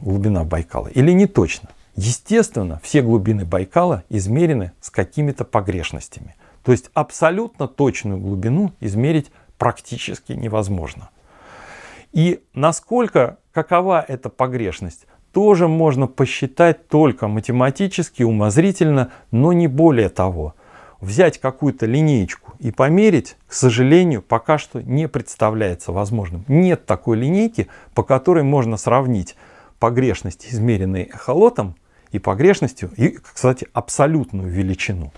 глубина 0.00 0.44
Байкала 0.44 0.88
или 0.88 1.12
не 1.12 1.26
точно? 1.26 1.70
Естественно, 1.96 2.80
все 2.82 3.02
глубины 3.02 3.44
Байкала 3.44 4.04
измерены 4.08 4.72
с 4.80 4.90
какими-то 4.90 5.44
погрешностями. 5.44 6.36
То 6.64 6.72
есть 6.72 6.90
абсолютно 6.94 7.68
точную 7.68 8.18
глубину 8.18 8.72
измерить 8.80 9.30
практически 9.58 10.32
невозможно. 10.32 11.10
И 12.12 12.42
насколько, 12.54 13.38
какова 13.52 14.04
эта 14.06 14.28
погрешность, 14.28 15.06
тоже 15.32 15.66
можно 15.66 16.06
посчитать 16.06 16.88
только 16.88 17.26
математически, 17.26 18.22
умозрительно, 18.22 19.10
но 19.30 19.52
не 19.52 19.66
более 19.66 20.10
того. 20.10 20.54
Взять 21.00 21.38
какую-то 21.38 21.86
линеечку 21.86 22.52
и 22.60 22.70
померить, 22.70 23.36
к 23.48 23.54
сожалению, 23.54 24.22
пока 24.22 24.58
что 24.58 24.80
не 24.82 25.08
представляется 25.08 25.90
возможным. 25.90 26.44
Нет 26.48 26.86
такой 26.86 27.16
линейки, 27.16 27.68
по 27.94 28.04
которой 28.04 28.44
можно 28.44 28.76
сравнить 28.76 29.36
погрешность, 29.80 30.46
измеренной 30.52 31.04
эхолотом, 31.04 31.74
и 32.12 32.18
погрешностью, 32.18 32.90
и, 32.96 33.08
кстати, 33.08 33.66
абсолютную 33.72 34.48
величину. 34.48 35.12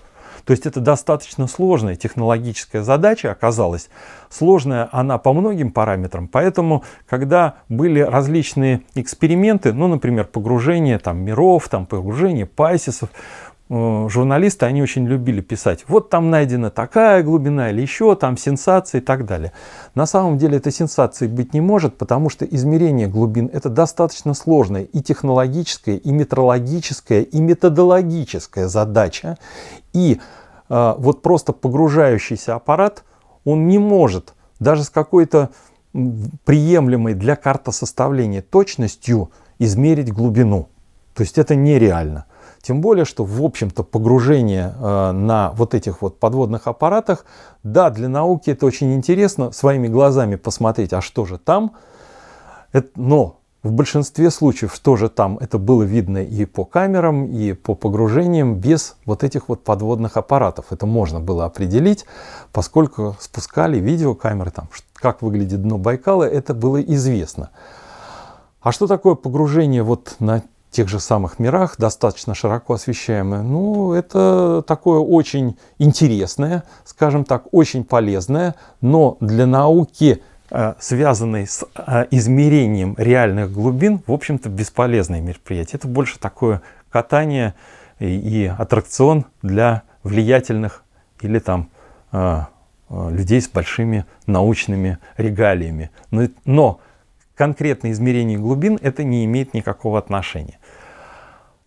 То 0.45 0.51
есть 0.51 0.65
это 0.65 0.79
достаточно 0.79 1.47
сложная 1.47 1.95
технологическая 1.95 2.83
задача 2.83 3.31
оказалась. 3.31 3.89
Сложная 4.29 4.87
она 4.91 5.17
по 5.17 5.33
многим 5.33 5.71
параметрам. 5.71 6.27
Поэтому, 6.27 6.83
когда 7.09 7.55
были 7.67 7.99
различные 7.99 8.81
эксперименты, 8.93 9.73
ну, 9.73 9.87
например, 9.87 10.25
погружение 10.25 10.99
там, 10.99 11.17
миров, 11.17 11.67
там, 11.67 11.85
погружение 11.85 12.45
пайсисов, 12.45 13.09
журналисты, 13.69 14.67
они 14.67 14.83
очень 14.83 15.07
любили 15.07 15.41
писать, 15.41 15.85
вот 15.87 16.11
там 16.11 16.29
найдена 16.29 16.69
такая 16.69 17.23
глубина 17.23 17.71
или 17.71 17.81
еще 17.81 18.15
там 18.15 18.37
сенсации 18.37 18.99
и 18.99 19.01
так 19.01 19.25
далее. 19.25 19.53
На 19.95 20.05
самом 20.05 20.37
деле 20.37 20.57
это 20.57 20.69
сенсации 20.69 21.25
быть 21.25 21.53
не 21.53 21.61
может, 21.61 21.97
потому 21.97 22.29
что 22.29 22.45
измерение 22.45 23.07
глубин 23.07 23.49
это 23.51 23.69
достаточно 23.69 24.35
сложная 24.35 24.83
и 24.83 25.01
технологическая, 25.01 25.97
и 25.97 26.11
метрологическая, 26.11 27.21
и 27.21 27.41
методологическая 27.41 28.67
задача. 28.67 29.37
И 29.93 30.19
э, 30.69 30.95
вот 30.99 31.23
просто 31.23 31.51
погружающийся 31.51 32.53
аппарат, 32.53 33.03
он 33.45 33.67
не 33.67 33.79
может 33.79 34.35
даже 34.59 34.83
с 34.83 34.89
какой-то 34.89 35.49
приемлемой 36.43 37.13
для 37.15 37.35
картосоставления 37.35 38.43
точностью 38.43 39.31
измерить 39.57 40.13
глубину. 40.13 40.67
То 41.15 41.21
есть 41.21 41.37
это 41.37 41.55
нереально. 41.55 42.25
Тем 42.65 42.81
более, 42.81 43.05
что, 43.05 43.23
в 43.23 43.43
общем-то, 43.43 43.83
погружение 43.83 44.73
э, 44.75 45.11
на 45.11 45.51
вот 45.51 45.75
этих 45.75 46.01
вот 46.01 46.19
подводных 46.19 46.65
аппаратах, 46.65 47.23
да, 47.61 47.91
для 47.91 48.09
науки 48.09 48.49
это 48.49 48.65
очень 48.65 48.95
интересно, 48.95 49.51
своими 49.51 49.87
глазами 49.87 50.35
посмотреть, 50.35 50.91
а 50.91 51.01
что 51.01 51.25
же 51.25 51.37
там. 51.37 51.73
Но 52.95 53.37
в 53.61 53.71
большинстве 53.71 54.31
случаев 54.31 54.79
тоже 54.79 55.09
там 55.09 55.37
это 55.37 55.59
было 55.59 55.83
видно 55.83 56.23
и 56.23 56.45
по 56.45 56.65
камерам, 56.65 57.27
и 57.27 57.53
по 57.53 57.75
погружениям 57.75 58.55
без 58.55 58.95
вот 59.05 59.23
этих 59.23 59.47
вот 59.47 59.63
подводных 59.63 60.17
аппаратов. 60.17 60.65
Это 60.71 60.87
можно 60.87 61.19
было 61.19 61.45
определить, 61.45 62.05
поскольку 62.51 63.15
спускали 63.19 63.77
видеокамеры, 63.77 64.49
там, 64.49 64.69
как 64.95 65.21
выглядит 65.21 65.61
дно 65.61 65.77
Байкала, 65.77 66.23
это 66.23 66.55
было 66.55 66.81
известно. 66.81 67.51
А 68.59 68.71
что 68.71 68.87
такое 68.87 69.13
погружение 69.13 69.83
вот 69.83 70.15
на 70.17 70.41
тех 70.75 70.89
же 70.89 70.99
самых 70.99 71.39
мирах, 71.39 71.77
достаточно 71.77 72.35
широко 72.35 72.73
освещаемое, 72.73 73.41
ну, 73.41 73.93
это 73.93 74.61
такое 74.67 74.99
очень 74.99 75.57
интересное, 75.79 76.63
скажем 76.83 77.23
так, 77.23 77.45
очень 77.53 77.85
полезное, 77.85 78.55
но 78.81 79.15
для 79.21 79.45
науки, 79.45 80.21
э, 80.51 80.73
связанной 80.77 81.47
с 81.47 81.63
э, 81.75 82.07
измерением 82.11 82.95
реальных 82.97 83.53
глубин, 83.53 84.01
в 84.05 84.11
общем-то, 84.11 84.49
бесполезное 84.49 85.21
мероприятие. 85.21 85.77
Это 85.77 85.87
больше 85.87 86.19
такое 86.19 86.61
катание 86.91 87.55
и 87.99 88.51
аттракцион 88.57 89.25
для 89.41 89.83
влиятельных 90.03 90.83
или 91.21 91.39
там 91.39 91.69
э, 92.11 92.41
людей 92.89 93.41
с 93.41 93.47
большими 93.47 94.05
научными 94.27 94.97
регалиями. 95.15 95.89
Но, 96.11 96.27
но 96.43 96.81
конкретное 97.35 97.91
измерение 97.91 98.37
глубин 98.37 98.79
это 98.81 99.03
не 99.03 99.25
имеет 99.25 99.53
никакого 99.53 99.99
отношения. 99.99 100.59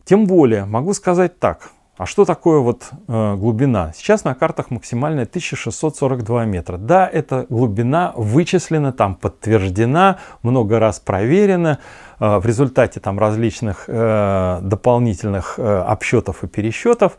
Тем 0.05 0.27
более, 0.27 0.65
могу 0.65 0.95
сказать 0.95 1.39
так, 1.39 1.71
а 1.99 2.07
что 2.07 2.25
такое 2.25 2.61
вот 2.61 2.91
э, 3.09 3.35
глубина? 3.35 3.93
Сейчас 3.93 4.23
на 4.23 4.37
картах 4.37 4.71
максимальная 4.71 5.25
1642 5.25 6.45
метра. 6.45 6.77
Да, 6.77 7.11
эта 7.13 7.45
глубина 7.49 8.13
вычислена, 8.15 8.93
там 8.93 9.17
подтверждена, 9.17 10.19
много 10.43 10.79
раз 10.79 11.01
проверена 11.01 11.81
э, 12.21 12.39
в 12.39 12.47
результате 12.47 13.01
там 13.01 13.19
различных 13.19 13.85
э, 13.89 14.61
дополнительных 14.63 15.55
э, 15.59 15.83
обсчетов 15.89 16.45
и 16.45 16.47
пересчетов. 16.47 17.19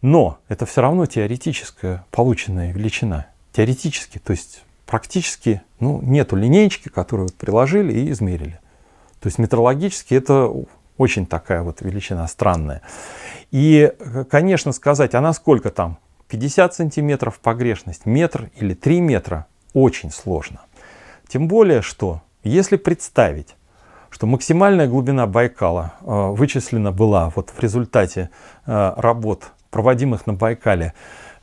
Но 0.00 0.38
это 0.48 0.64
все 0.64 0.80
равно 0.80 1.04
теоретическая 1.04 2.06
полученная 2.10 2.72
величина. 2.72 3.26
Теоретически, 3.52 4.18
то 4.18 4.30
есть 4.30 4.64
практически 4.86 5.62
ну, 5.80 6.00
нету 6.02 6.36
линейки, 6.36 6.88
которую 6.88 7.28
приложили 7.30 7.92
и 7.92 8.10
измерили. 8.10 8.60
То 9.20 9.26
есть 9.26 9.38
метрологически 9.38 10.14
это 10.14 10.50
очень 10.96 11.26
такая 11.26 11.62
вот 11.62 11.80
величина 11.80 12.26
странная. 12.28 12.82
И, 13.50 13.92
конечно, 14.30 14.72
сказать, 14.72 15.14
а 15.14 15.20
насколько 15.20 15.70
там 15.70 15.98
50 16.28 16.74
сантиметров 16.74 17.38
погрешность, 17.40 18.06
метр 18.06 18.50
или 18.56 18.74
3 18.74 19.00
метра, 19.00 19.46
очень 19.74 20.10
сложно. 20.10 20.60
Тем 21.28 21.48
более, 21.48 21.82
что 21.82 22.22
если 22.42 22.76
представить, 22.76 23.56
что 24.10 24.26
максимальная 24.26 24.88
глубина 24.88 25.26
Байкала 25.26 25.94
э, 26.00 26.04
вычислена 26.06 26.92
была 26.92 27.30
вот 27.34 27.50
в 27.50 27.60
результате 27.60 28.30
э, 28.64 28.94
работ, 28.96 29.50
проводимых 29.70 30.26
на 30.26 30.32
Байкале 30.32 30.94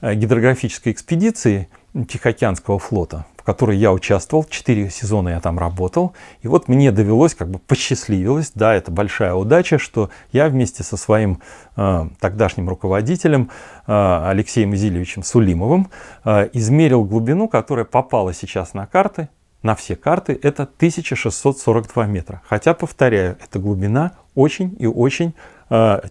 э, 0.01 0.15
гидрографической 0.15 0.91
экспедиции 0.91 1.69
Тихоокеанского 1.93 2.79
флота, 2.79 3.25
в 3.43 3.45
которой 3.45 3.75
я 3.77 3.91
участвовал. 3.91 4.45
Четыре 4.45 4.89
сезона 4.89 5.29
я 5.29 5.41
там 5.41 5.59
работал. 5.59 6.13
И 6.43 6.47
вот 6.47 6.69
мне 6.69 6.93
довелось, 6.93 7.35
как 7.35 7.49
бы 7.49 7.59
посчастливилось, 7.59 8.53
да, 8.55 8.73
это 8.73 8.89
большая 8.89 9.33
удача, 9.33 9.77
что 9.77 10.09
я 10.31 10.47
вместе 10.47 10.81
со 10.81 10.95
своим 10.95 11.41
э, 11.75 12.05
тогдашним 12.21 12.69
руководителем 12.69 13.49
э, 13.85 14.21
Алексеем 14.29 14.73
Изильевичем 14.75 15.23
Сулимовым 15.23 15.89
э, 16.23 16.49
измерил 16.53 17.03
глубину, 17.03 17.49
которая 17.49 17.83
попала 17.83 18.33
сейчас 18.33 18.73
на 18.73 18.87
карты, 18.87 19.27
на 19.61 19.75
все 19.75 19.97
карты, 19.97 20.39
это 20.41 20.63
1642 20.63 22.05
метра. 22.05 22.41
Хотя, 22.47 22.73
повторяю, 22.73 23.37
эта 23.43 23.59
глубина 23.59 24.13
очень 24.35 24.73
и 24.79 24.87
очень 24.87 25.33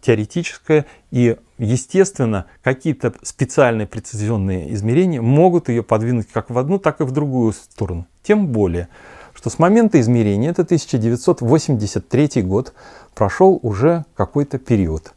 теоретическая 0.01 0.87
и 1.13 1.37
естественно, 1.59 2.47
какие-то 2.63 3.15
специальные 3.23 3.87
прецизионные 3.87 4.75
измерения 4.75 5.23
могут 5.23 5.69
ее 5.69 5.85
подвинуть 5.85 6.27
как 6.33 6.51
в 6.51 6.59
одну, 6.59 6.79
так 6.81 7.01
и 7.01 7.05
в 7.05 7.13
другую 7.13 7.53
сторону. 7.53 8.07
Тем 8.25 8.49
более, 8.49 8.89
что 9.35 9.51
с 9.51 9.61
момента 9.61 10.01
измерения, 10.01 10.51
это 10.51 10.63
1983 10.63 12.43
год, 12.43 12.75
прошел 13.15 13.61
уже 13.63 14.05
какой-то 14.17 14.59
период. 14.59 15.13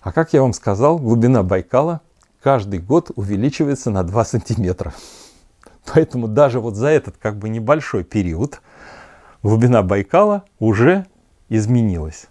А 0.00 0.12
как 0.12 0.32
я 0.32 0.42
вам 0.42 0.52
сказал, 0.52 0.98
глубина 0.98 1.42
Байкала 1.42 2.00
каждый 2.40 2.78
год 2.78 3.10
увеличивается 3.16 3.90
на 3.90 4.04
2 4.04 4.24
сантиметра. 4.24 4.94
Поэтому 5.92 6.28
даже 6.28 6.60
вот 6.60 6.76
за 6.76 6.88
этот 6.88 7.16
как 7.16 7.36
бы 7.36 7.48
небольшой 7.48 8.04
период 8.04 8.60
глубина 9.42 9.82
Байкала 9.82 10.44
уже 10.60 11.06
изменилась. 11.48 12.28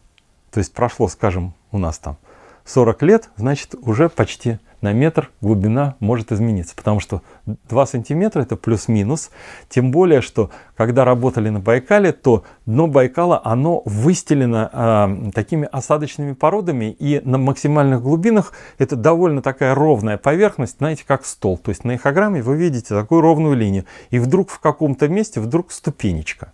То 0.56 0.60
есть 0.60 0.72
прошло, 0.72 1.10
скажем, 1.10 1.54
у 1.74 1.78
нас 1.78 1.98
там 1.98 2.16
40 2.64 3.04
лет, 3.04 3.30
значит, 3.36 3.76
уже 3.82 4.08
почти 4.08 4.58
на 4.80 4.94
метр 4.94 5.30
глубина 5.42 5.96
может 6.00 6.32
измениться. 6.32 6.78
Потому 6.78 7.02
что 7.02 7.24
2 7.46 7.86
сантиметра 7.86 8.42
это 8.42 8.56
плюс-минус. 8.56 9.32
Тем 9.68 9.92
более, 9.92 10.22
что 10.22 10.52
когда 10.78 11.04
работали 11.04 11.50
на 11.50 11.60
Байкале, 11.60 12.14
то 12.14 12.46
дно 12.66 12.88
Байкала, 12.88 13.42
оно 13.44 13.82
выстелено 13.84 14.70
э, 14.72 15.32
такими 15.34 15.68
осадочными 15.70 16.32
породами. 16.32 16.86
И 16.98 17.20
на 17.26 17.38
максимальных 17.38 18.02
глубинах 18.02 18.54
это 18.78 18.96
довольно 18.96 19.42
такая 19.42 19.76
ровная 19.76 20.18
поверхность, 20.18 20.78
знаете, 20.78 21.04
как 21.06 21.26
стол. 21.26 21.58
То 21.58 21.68
есть 21.68 21.84
на 21.84 21.96
эхограмме 21.96 22.42
вы 22.42 22.56
видите 22.56 22.96
такую 22.96 23.20
ровную 23.20 23.58
линию. 23.58 23.84
И 24.10 24.20
вдруг 24.20 24.52
в 24.52 24.60
каком-то 24.62 25.10
месте 25.10 25.42
вдруг 25.42 25.74
ступенечка. 25.74 26.54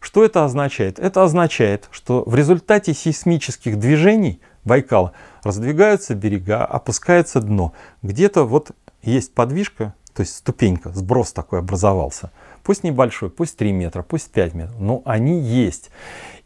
Что 0.00 0.24
это 0.24 0.44
означает? 0.44 0.98
Это 0.98 1.22
означает, 1.22 1.88
что 1.92 2.24
в 2.26 2.34
результате 2.34 2.94
сейсмических 2.94 3.78
движений 3.78 4.40
Байкала, 4.64 5.12
раздвигаются 5.42 6.14
берега, 6.14 6.64
опускается 6.64 7.40
дно. 7.40 7.72
Где-то 8.02 8.44
вот 8.44 8.72
есть 9.02 9.34
подвижка, 9.34 9.94
то 10.14 10.20
есть 10.20 10.36
ступенька, 10.36 10.90
сброс 10.90 11.32
такой 11.32 11.60
образовался. 11.60 12.30
Пусть 12.62 12.84
небольшой, 12.84 13.30
пусть 13.30 13.56
3 13.56 13.72
метра, 13.72 14.02
пусть 14.02 14.30
5 14.30 14.54
метров, 14.54 14.78
но 14.78 15.02
они 15.04 15.40
есть. 15.40 15.90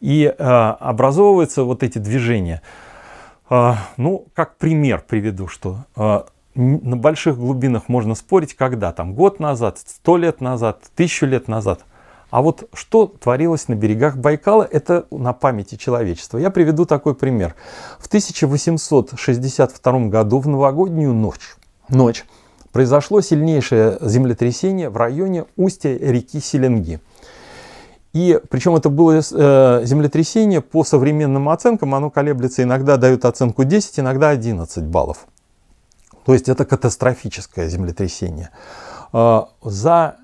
И 0.01 0.25
э, 0.27 0.43
образовываются 0.43 1.64
вот 1.64 1.83
эти 1.83 1.99
движения. 1.99 2.62
Э, 3.51 3.75
ну, 3.97 4.27
как 4.35 4.59
пример 4.59 5.03
приведу, 5.07 5.49
что 5.49 5.79
э, 5.97 6.23
на 6.55 6.97
больших 6.97 7.37
глубинах 7.37 7.88
можно 7.88 8.14
спорить, 8.14 8.55
когда 8.55 8.93
там 8.93 9.14
год 9.14 9.40
назад, 9.40 9.79
сто 9.85 10.17
лет 10.17 10.40
назад, 10.40 10.83
тысячу 10.95 11.27
лет 11.27 11.49
назад. 11.49 11.85
А 12.35 12.42
вот 12.42 12.68
что 12.73 13.07
творилось 13.07 13.68
на 13.68 13.75
берегах 13.75 14.16
Байкала, 14.16 14.66
это 14.68 15.07
на 15.12 15.33
памяти 15.33 15.77
человечества. 15.77 16.38
Я 16.38 16.51
приведу 16.51 16.85
такой 16.85 17.14
пример. 17.14 17.55
В 18.01 18.09
1862 18.09 20.07
году 20.09 20.40
в 20.40 20.49
новогоднюю 20.49 21.14
ночь, 21.14 21.55
ночь 21.88 22.25
произошло 22.73 23.20
сильнейшее 23.20 23.99
землетрясение 24.01 24.90
в 24.90 24.97
районе 24.97 25.44
устья 25.57 25.97
реки 25.97 26.40
Селенги. 26.40 26.99
И 28.12 28.40
причем 28.51 28.75
это 28.75 28.88
было 28.88 29.12
э, 29.12 29.83
землетрясение 29.85 30.61
по 30.61 30.83
современным 30.83 31.49
оценкам, 31.49 31.94
оно 31.94 32.11
колеблется, 32.11 32.64
иногда 32.64 32.97
дают 32.97 33.27
оценку 33.27 33.62
10, 33.62 34.01
иногда 34.01 34.31
11 34.31 34.83
баллов. 34.83 35.27
То 36.25 36.33
есть 36.33 36.49
это 36.49 36.64
катастрофическое 36.64 37.68
землетрясение. 37.68 38.51
Э, 39.12 39.42
за 39.62 40.16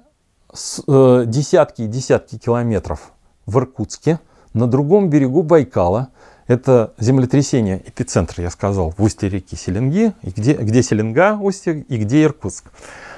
э, 0.53 1.25
десятки 1.27 1.83
и 1.83 1.87
десятки 1.87 2.39
километров 2.39 3.13
в 3.47 3.59
Иркутске, 3.59 4.21
на 4.53 4.67
другом 4.67 5.11
берегу 5.11 5.43
Байкала– 5.43 6.09
это 6.51 6.95
землетрясение, 6.99 7.81
эпицентр, 7.87 8.41
я 8.41 8.51
сказал, 8.51 8.93
в 8.99 9.01
устье 9.01 9.29
реки 9.29 9.55
Селенги, 9.55 10.15
и 10.23 10.31
где, 10.31 10.55
где 10.55 10.83
Селенга 10.83 11.39
устье 11.41 11.85
и 11.89 11.97
где 11.97 12.25
Иркутск. 12.25 12.73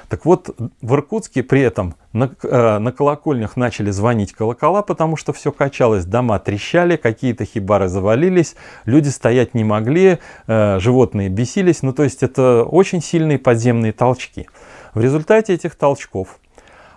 Так 0.07 0.25
вот, 0.25 0.55
в 0.83 0.93
Иркутске 0.93 1.41
при 1.41 1.61
этом 1.61 1.95
на, 2.11 2.29
э, 2.43 2.77
на 2.77 2.91
колокольнях 2.91 3.57
начали 3.57 3.89
звонить 3.89 4.33
колокола, 4.33 4.83
потому 4.83 5.17
что 5.17 5.33
все 5.33 5.51
качалось, 5.51 6.05
дома 6.05 6.37
трещали, 6.37 6.95
какие-то 6.95 7.45
хибары 7.45 7.87
завалились, 7.87 8.55
люди 8.85 9.09
стоять 9.09 9.55
не 9.55 9.63
могли, 9.63 10.19
э, 10.45 10.79
животные 10.79 11.29
бесились. 11.29 11.81
Ну, 11.81 11.91
то 11.91 12.03
есть 12.03 12.21
это 12.21 12.63
очень 12.63 13.01
сильные 13.01 13.39
подземные 13.39 13.93
толчки. 13.93 14.47
В 14.93 15.01
результате 15.01 15.55
этих 15.55 15.73
толчков 15.73 16.37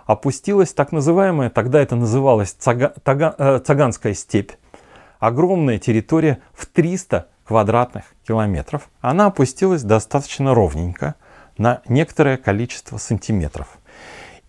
опустилась 0.07 0.73
так 0.73 0.91
называемая, 0.91 1.51
тогда 1.51 1.79
это 1.79 1.95
называлось 1.95 2.51
цага, 2.51 2.93
тага, 3.03 3.35
э, 3.37 3.59
Цаганская 3.63 4.13
степь, 4.13 4.53
огромная 5.19 5.77
территория 5.77 6.39
в 6.53 6.65
300 6.65 7.27
квадратных 7.45 8.05
километров. 8.25 8.89
Она 9.01 9.27
опустилась 9.27 9.83
достаточно 9.83 10.55
ровненько 10.55 11.15
на 11.57 11.81
некоторое 11.87 12.37
количество 12.37 12.97
сантиметров. 12.97 13.67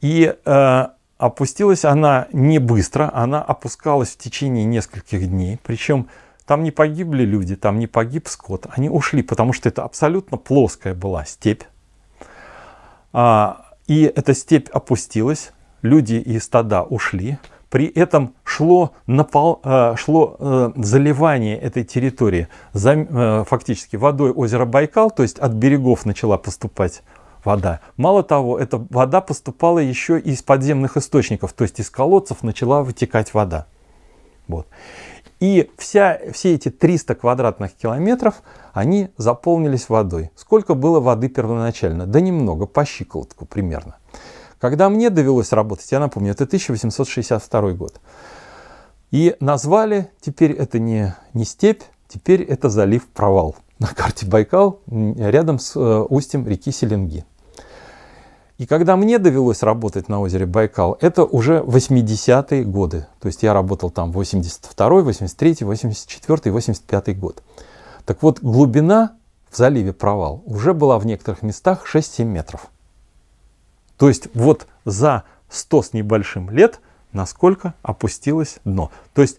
И 0.01 0.35
э, 0.45 0.87
опустилась 1.19 1.85
она 1.85 2.29
не 2.33 2.59
быстро, 2.59 3.11
она 3.13 3.43
опускалась 3.43 4.11
в 4.11 4.19
течение 4.19 4.65
нескольких 4.65 5.29
дней. 5.29 5.59
Причем 5.65 6.09
там 6.47 6.63
не 6.63 6.71
погибли 6.71 7.25
люди, 7.25 7.57
там 7.57 7.79
не 7.81 7.89
погиб 7.89 8.29
скот. 8.29 8.67
Они 8.71 8.89
ушли, 8.89 9.23
потому 9.23 9.53
что 9.53 9.69
это 9.69 9.83
абсолютно 9.83 10.37
плоская 10.39 10.95
была 10.95 11.25
степь. 11.25 11.65
А, 13.13 13.68
и 13.89 14.03
эта 14.03 14.35
степь 14.35 14.69
опустилась, 14.71 15.53
люди 15.83 16.15
и 16.15 16.39
стада 16.39 16.83
ушли. 16.83 17.39
При 17.71 17.87
этом 17.87 18.35
шло, 18.45 18.93
напол, 19.07 19.61
э, 19.63 19.95
шло 19.97 20.37
э, 20.39 20.73
заливание 20.77 21.59
этой 21.59 21.85
территории 21.85 22.49
э, 22.73 23.45
фактически 23.47 23.97
водой 23.97 24.31
озера 24.31 24.65
Байкал, 24.65 25.11
то 25.11 25.23
есть 25.23 25.39
от 25.39 25.53
берегов 25.53 26.07
начала 26.07 26.39
поступать 26.39 27.03
вода. 27.45 27.81
Мало 27.97 28.23
того, 28.23 28.59
эта 28.59 28.79
вода 28.91 29.21
поступала 29.21 29.81
еще 29.81 30.19
из 30.19 30.43
подземных 30.43 30.97
источников, 30.97 31.53
то 31.53 31.65
есть 31.65 31.79
из 31.79 31.91
колодцев 31.91 32.43
начала 32.43 32.83
вытекать 32.83 33.35
вода. 33.35 33.67
Вот. 34.49 34.67
И 35.41 35.71
вся, 35.79 36.19
все 36.33 36.55
эти 36.55 36.69
300 36.71 37.15
квадратных 37.15 37.73
километров, 37.75 38.43
они 38.73 39.11
заполнились 39.17 39.89
водой. 39.89 40.31
Сколько 40.35 40.75
было 40.75 40.99
воды 40.99 41.29
первоначально? 41.29 42.07
Да 42.07 42.21
немного, 42.21 42.67
по 42.67 42.85
щиколотку 42.85 43.47
примерно. 43.47 43.97
Когда 44.59 44.89
мне 44.89 45.11
довелось 45.11 45.53
работать, 45.53 45.91
я 45.93 46.01
напомню, 46.01 46.33
это 46.33 46.45
1862 46.45 47.73
год. 47.73 48.01
И 49.13 49.37
назвали, 49.39 50.11
теперь 50.21 50.53
это 50.53 50.79
не, 50.79 51.15
не 51.33 51.45
степь, 51.45 51.83
теперь 52.09 52.43
это 52.43 52.69
залив 52.69 53.07
Провал 53.07 53.57
на 53.79 53.87
карте 53.87 54.27
Байкал 54.27 54.81
рядом 54.89 55.59
с 55.59 55.77
э, 55.77 56.07
устьем 56.09 56.47
реки 56.47 56.73
Селенги. 56.73 57.25
И 58.59 58.67
когда 58.67 58.97
мне 58.97 59.19
довелось 59.19 59.63
работать 59.63 60.09
на 60.09 60.21
озере 60.21 60.45
Байкал, 60.45 60.99
это 61.01 61.25
уже 61.25 61.61
80-е 61.61 62.65
годы. 62.65 63.07
То 63.21 63.29
есть 63.29 63.45
я 63.45 63.55
работал 63.55 63.89
там 63.91 64.11
82 64.11 64.89
83 65.03 65.57
84 65.61 66.53
85 66.53 67.19
год. 67.21 67.43
Так 68.05 68.23
вот, 68.23 68.41
глубина 68.41 69.13
в 69.49 69.57
заливе 69.57 69.93
Провал 69.93 70.43
уже 70.45 70.75
была 70.75 70.99
в 70.99 71.07
некоторых 71.07 71.43
местах 71.43 71.85
6-7 71.93 72.25
метров. 72.25 72.67
То 73.97 74.09
есть 74.09 74.29
вот 74.35 74.67
за 74.85 75.23
100 75.51 75.83
с 75.83 75.93
небольшим 75.93 76.51
лет 76.51 76.81
насколько 77.13 77.75
опустилось 77.83 78.59
дно. 78.65 78.91
То 79.15 79.23
есть 79.23 79.39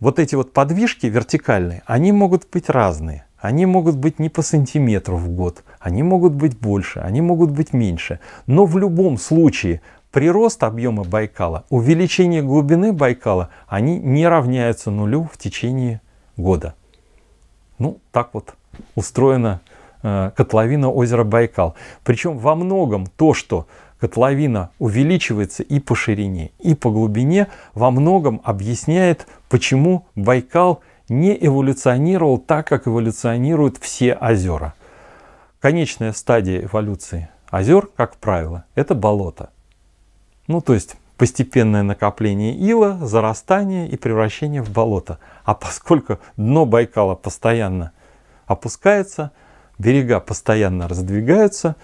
вот 0.00 0.18
эти 0.18 0.34
вот 0.34 0.52
подвижки 0.52 1.06
вертикальные, 1.06 1.82
они 1.86 2.12
могут 2.12 2.48
быть 2.50 2.68
разные. 2.68 3.24
Они 3.42 3.66
могут 3.66 3.96
быть 3.96 4.18
не 4.18 4.30
по 4.30 4.40
сантиметру 4.40 5.18
в 5.18 5.28
год, 5.28 5.62
они 5.80 6.02
могут 6.02 6.32
быть 6.32 6.58
больше, 6.58 7.00
они 7.00 7.20
могут 7.20 7.50
быть 7.50 7.74
меньше. 7.74 8.18
Но 8.46 8.64
в 8.64 8.78
любом 8.78 9.18
случае 9.18 9.82
прирост 10.10 10.64
объема 10.64 11.04
Байкала, 11.04 11.64
увеличение 11.68 12.42
глубины 12.42 12.94
Байкала, 12.94 13.50
они 13.66 13.98
не 13.98 14.26
равняются 14.26 14.90
нулю 14.90 15.28
в 15.30 15.36
течение 15.36 16.00
года. 16.38 16.74
Ну, 17.78 17.98
так 18.12 18.30
вот 18.32 18.54
устроена 18.94 19.60
Э, 20.02 20.32
котловина 20.36 20.90
озера 20.90 21.22
Байкал. 21.22 21.76
Причем 22.04 22.36
во 22.36 22.56
многом 22.56 23.06
то, 23.06 23.34
что 23.34 23.68
котловина 24.00 24.70
увеличивается 24.80 25.62
и 25.62 25.78
по 25.78 25.94
ширине, 25.94 26.50
и 26.58 26.74
по 26.74 26.90
глубине, 26.90 27.46
во 27.74 27.92
многом 27.92 28.40
объясняет, 28.42 29.28
почему 29.48 30.06
Байкал 30.16 30.80
не 31.12 31.36
эволюционировал 31.46 32.38
так, 32.38 32.66
как 32.66 32.88
эволюционируют 32.88 33.78
все 33.78 34.14
озера. 34.14 34.74
Конечная 35.60 36.12
стадия 36.12 36.64
эволюции 36.64 37.28
озер, 37.50 37.88
как 37.94 38.16
правило, 38.16 38.64
это 38.74 38.94
болото. 38.94 39.50
Ну, 40.48 40.60
то 40.60 40.74
есть 40.74 40.96
постепенное 41.16 41.82
накопление 41.82 42.54
ила, 42.54 42.98
зарастание 43.02 43.88
и 43.88 43.96
превращение 43.96 44.62
в 44.62 44.70
болото. 44.70 45.18
А 45.44 45.54
поскольку 45.54 46.18
дно 46.36 46.66
Байкала 46.66 47.14
постоянно 47.14 47.92
опускается, 48.46 49.30
берега 49.78 50.18
постоянно 50.18 50.88
раздвигаются, 50.88 51.76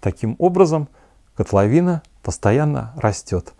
таким 0.00 0.36
образом 0.38 0.88
котловина 1.36 2.02
постоянно 2.22 2.92
растет. 2.96 3.54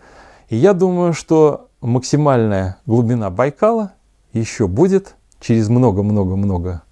И 0.51 0.57
я 0.57 0.75
думаю, 0.75 1.15
что 1.15 1.69
максимальная 1.81 2.77
глубина 2.85 3.31
Байкала 3.31 3.93
еще 4.39 4.67
будет 4.67 5.17
через 5.41 5.69
много-много-много 5.69 6.83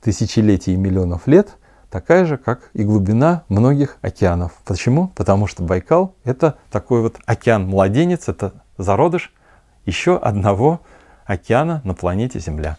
тысячелетий 0.00 0.74
и 0.74 0.76
миллионов 0.76 1.26
лет 1.26 1.56
такая 1.90 2.24
же, 2.24 2.38
как 2.38 2.70
и 2.72 2.82
глубина 2.84 3.44
многих 3.48 3.98
океанов. 4.00 4.52
Почему? 4.64 5.08
Потому 5.08 5.46
что 5.46 5.62
Байкал 5.62 6.14
это 6.24 6.56
такой 6.70 7.02
вот 7.02 7.18
океан-младенец, 7.26 8.28
это 8.28 8.64
зародыш 8.78 9.32
еще 9.84 10.16
одного 10.16 10.80
океана 11.26 11.82
на 11.84 11.94
планете 11.94 12.40
Земля. 12.40 12.78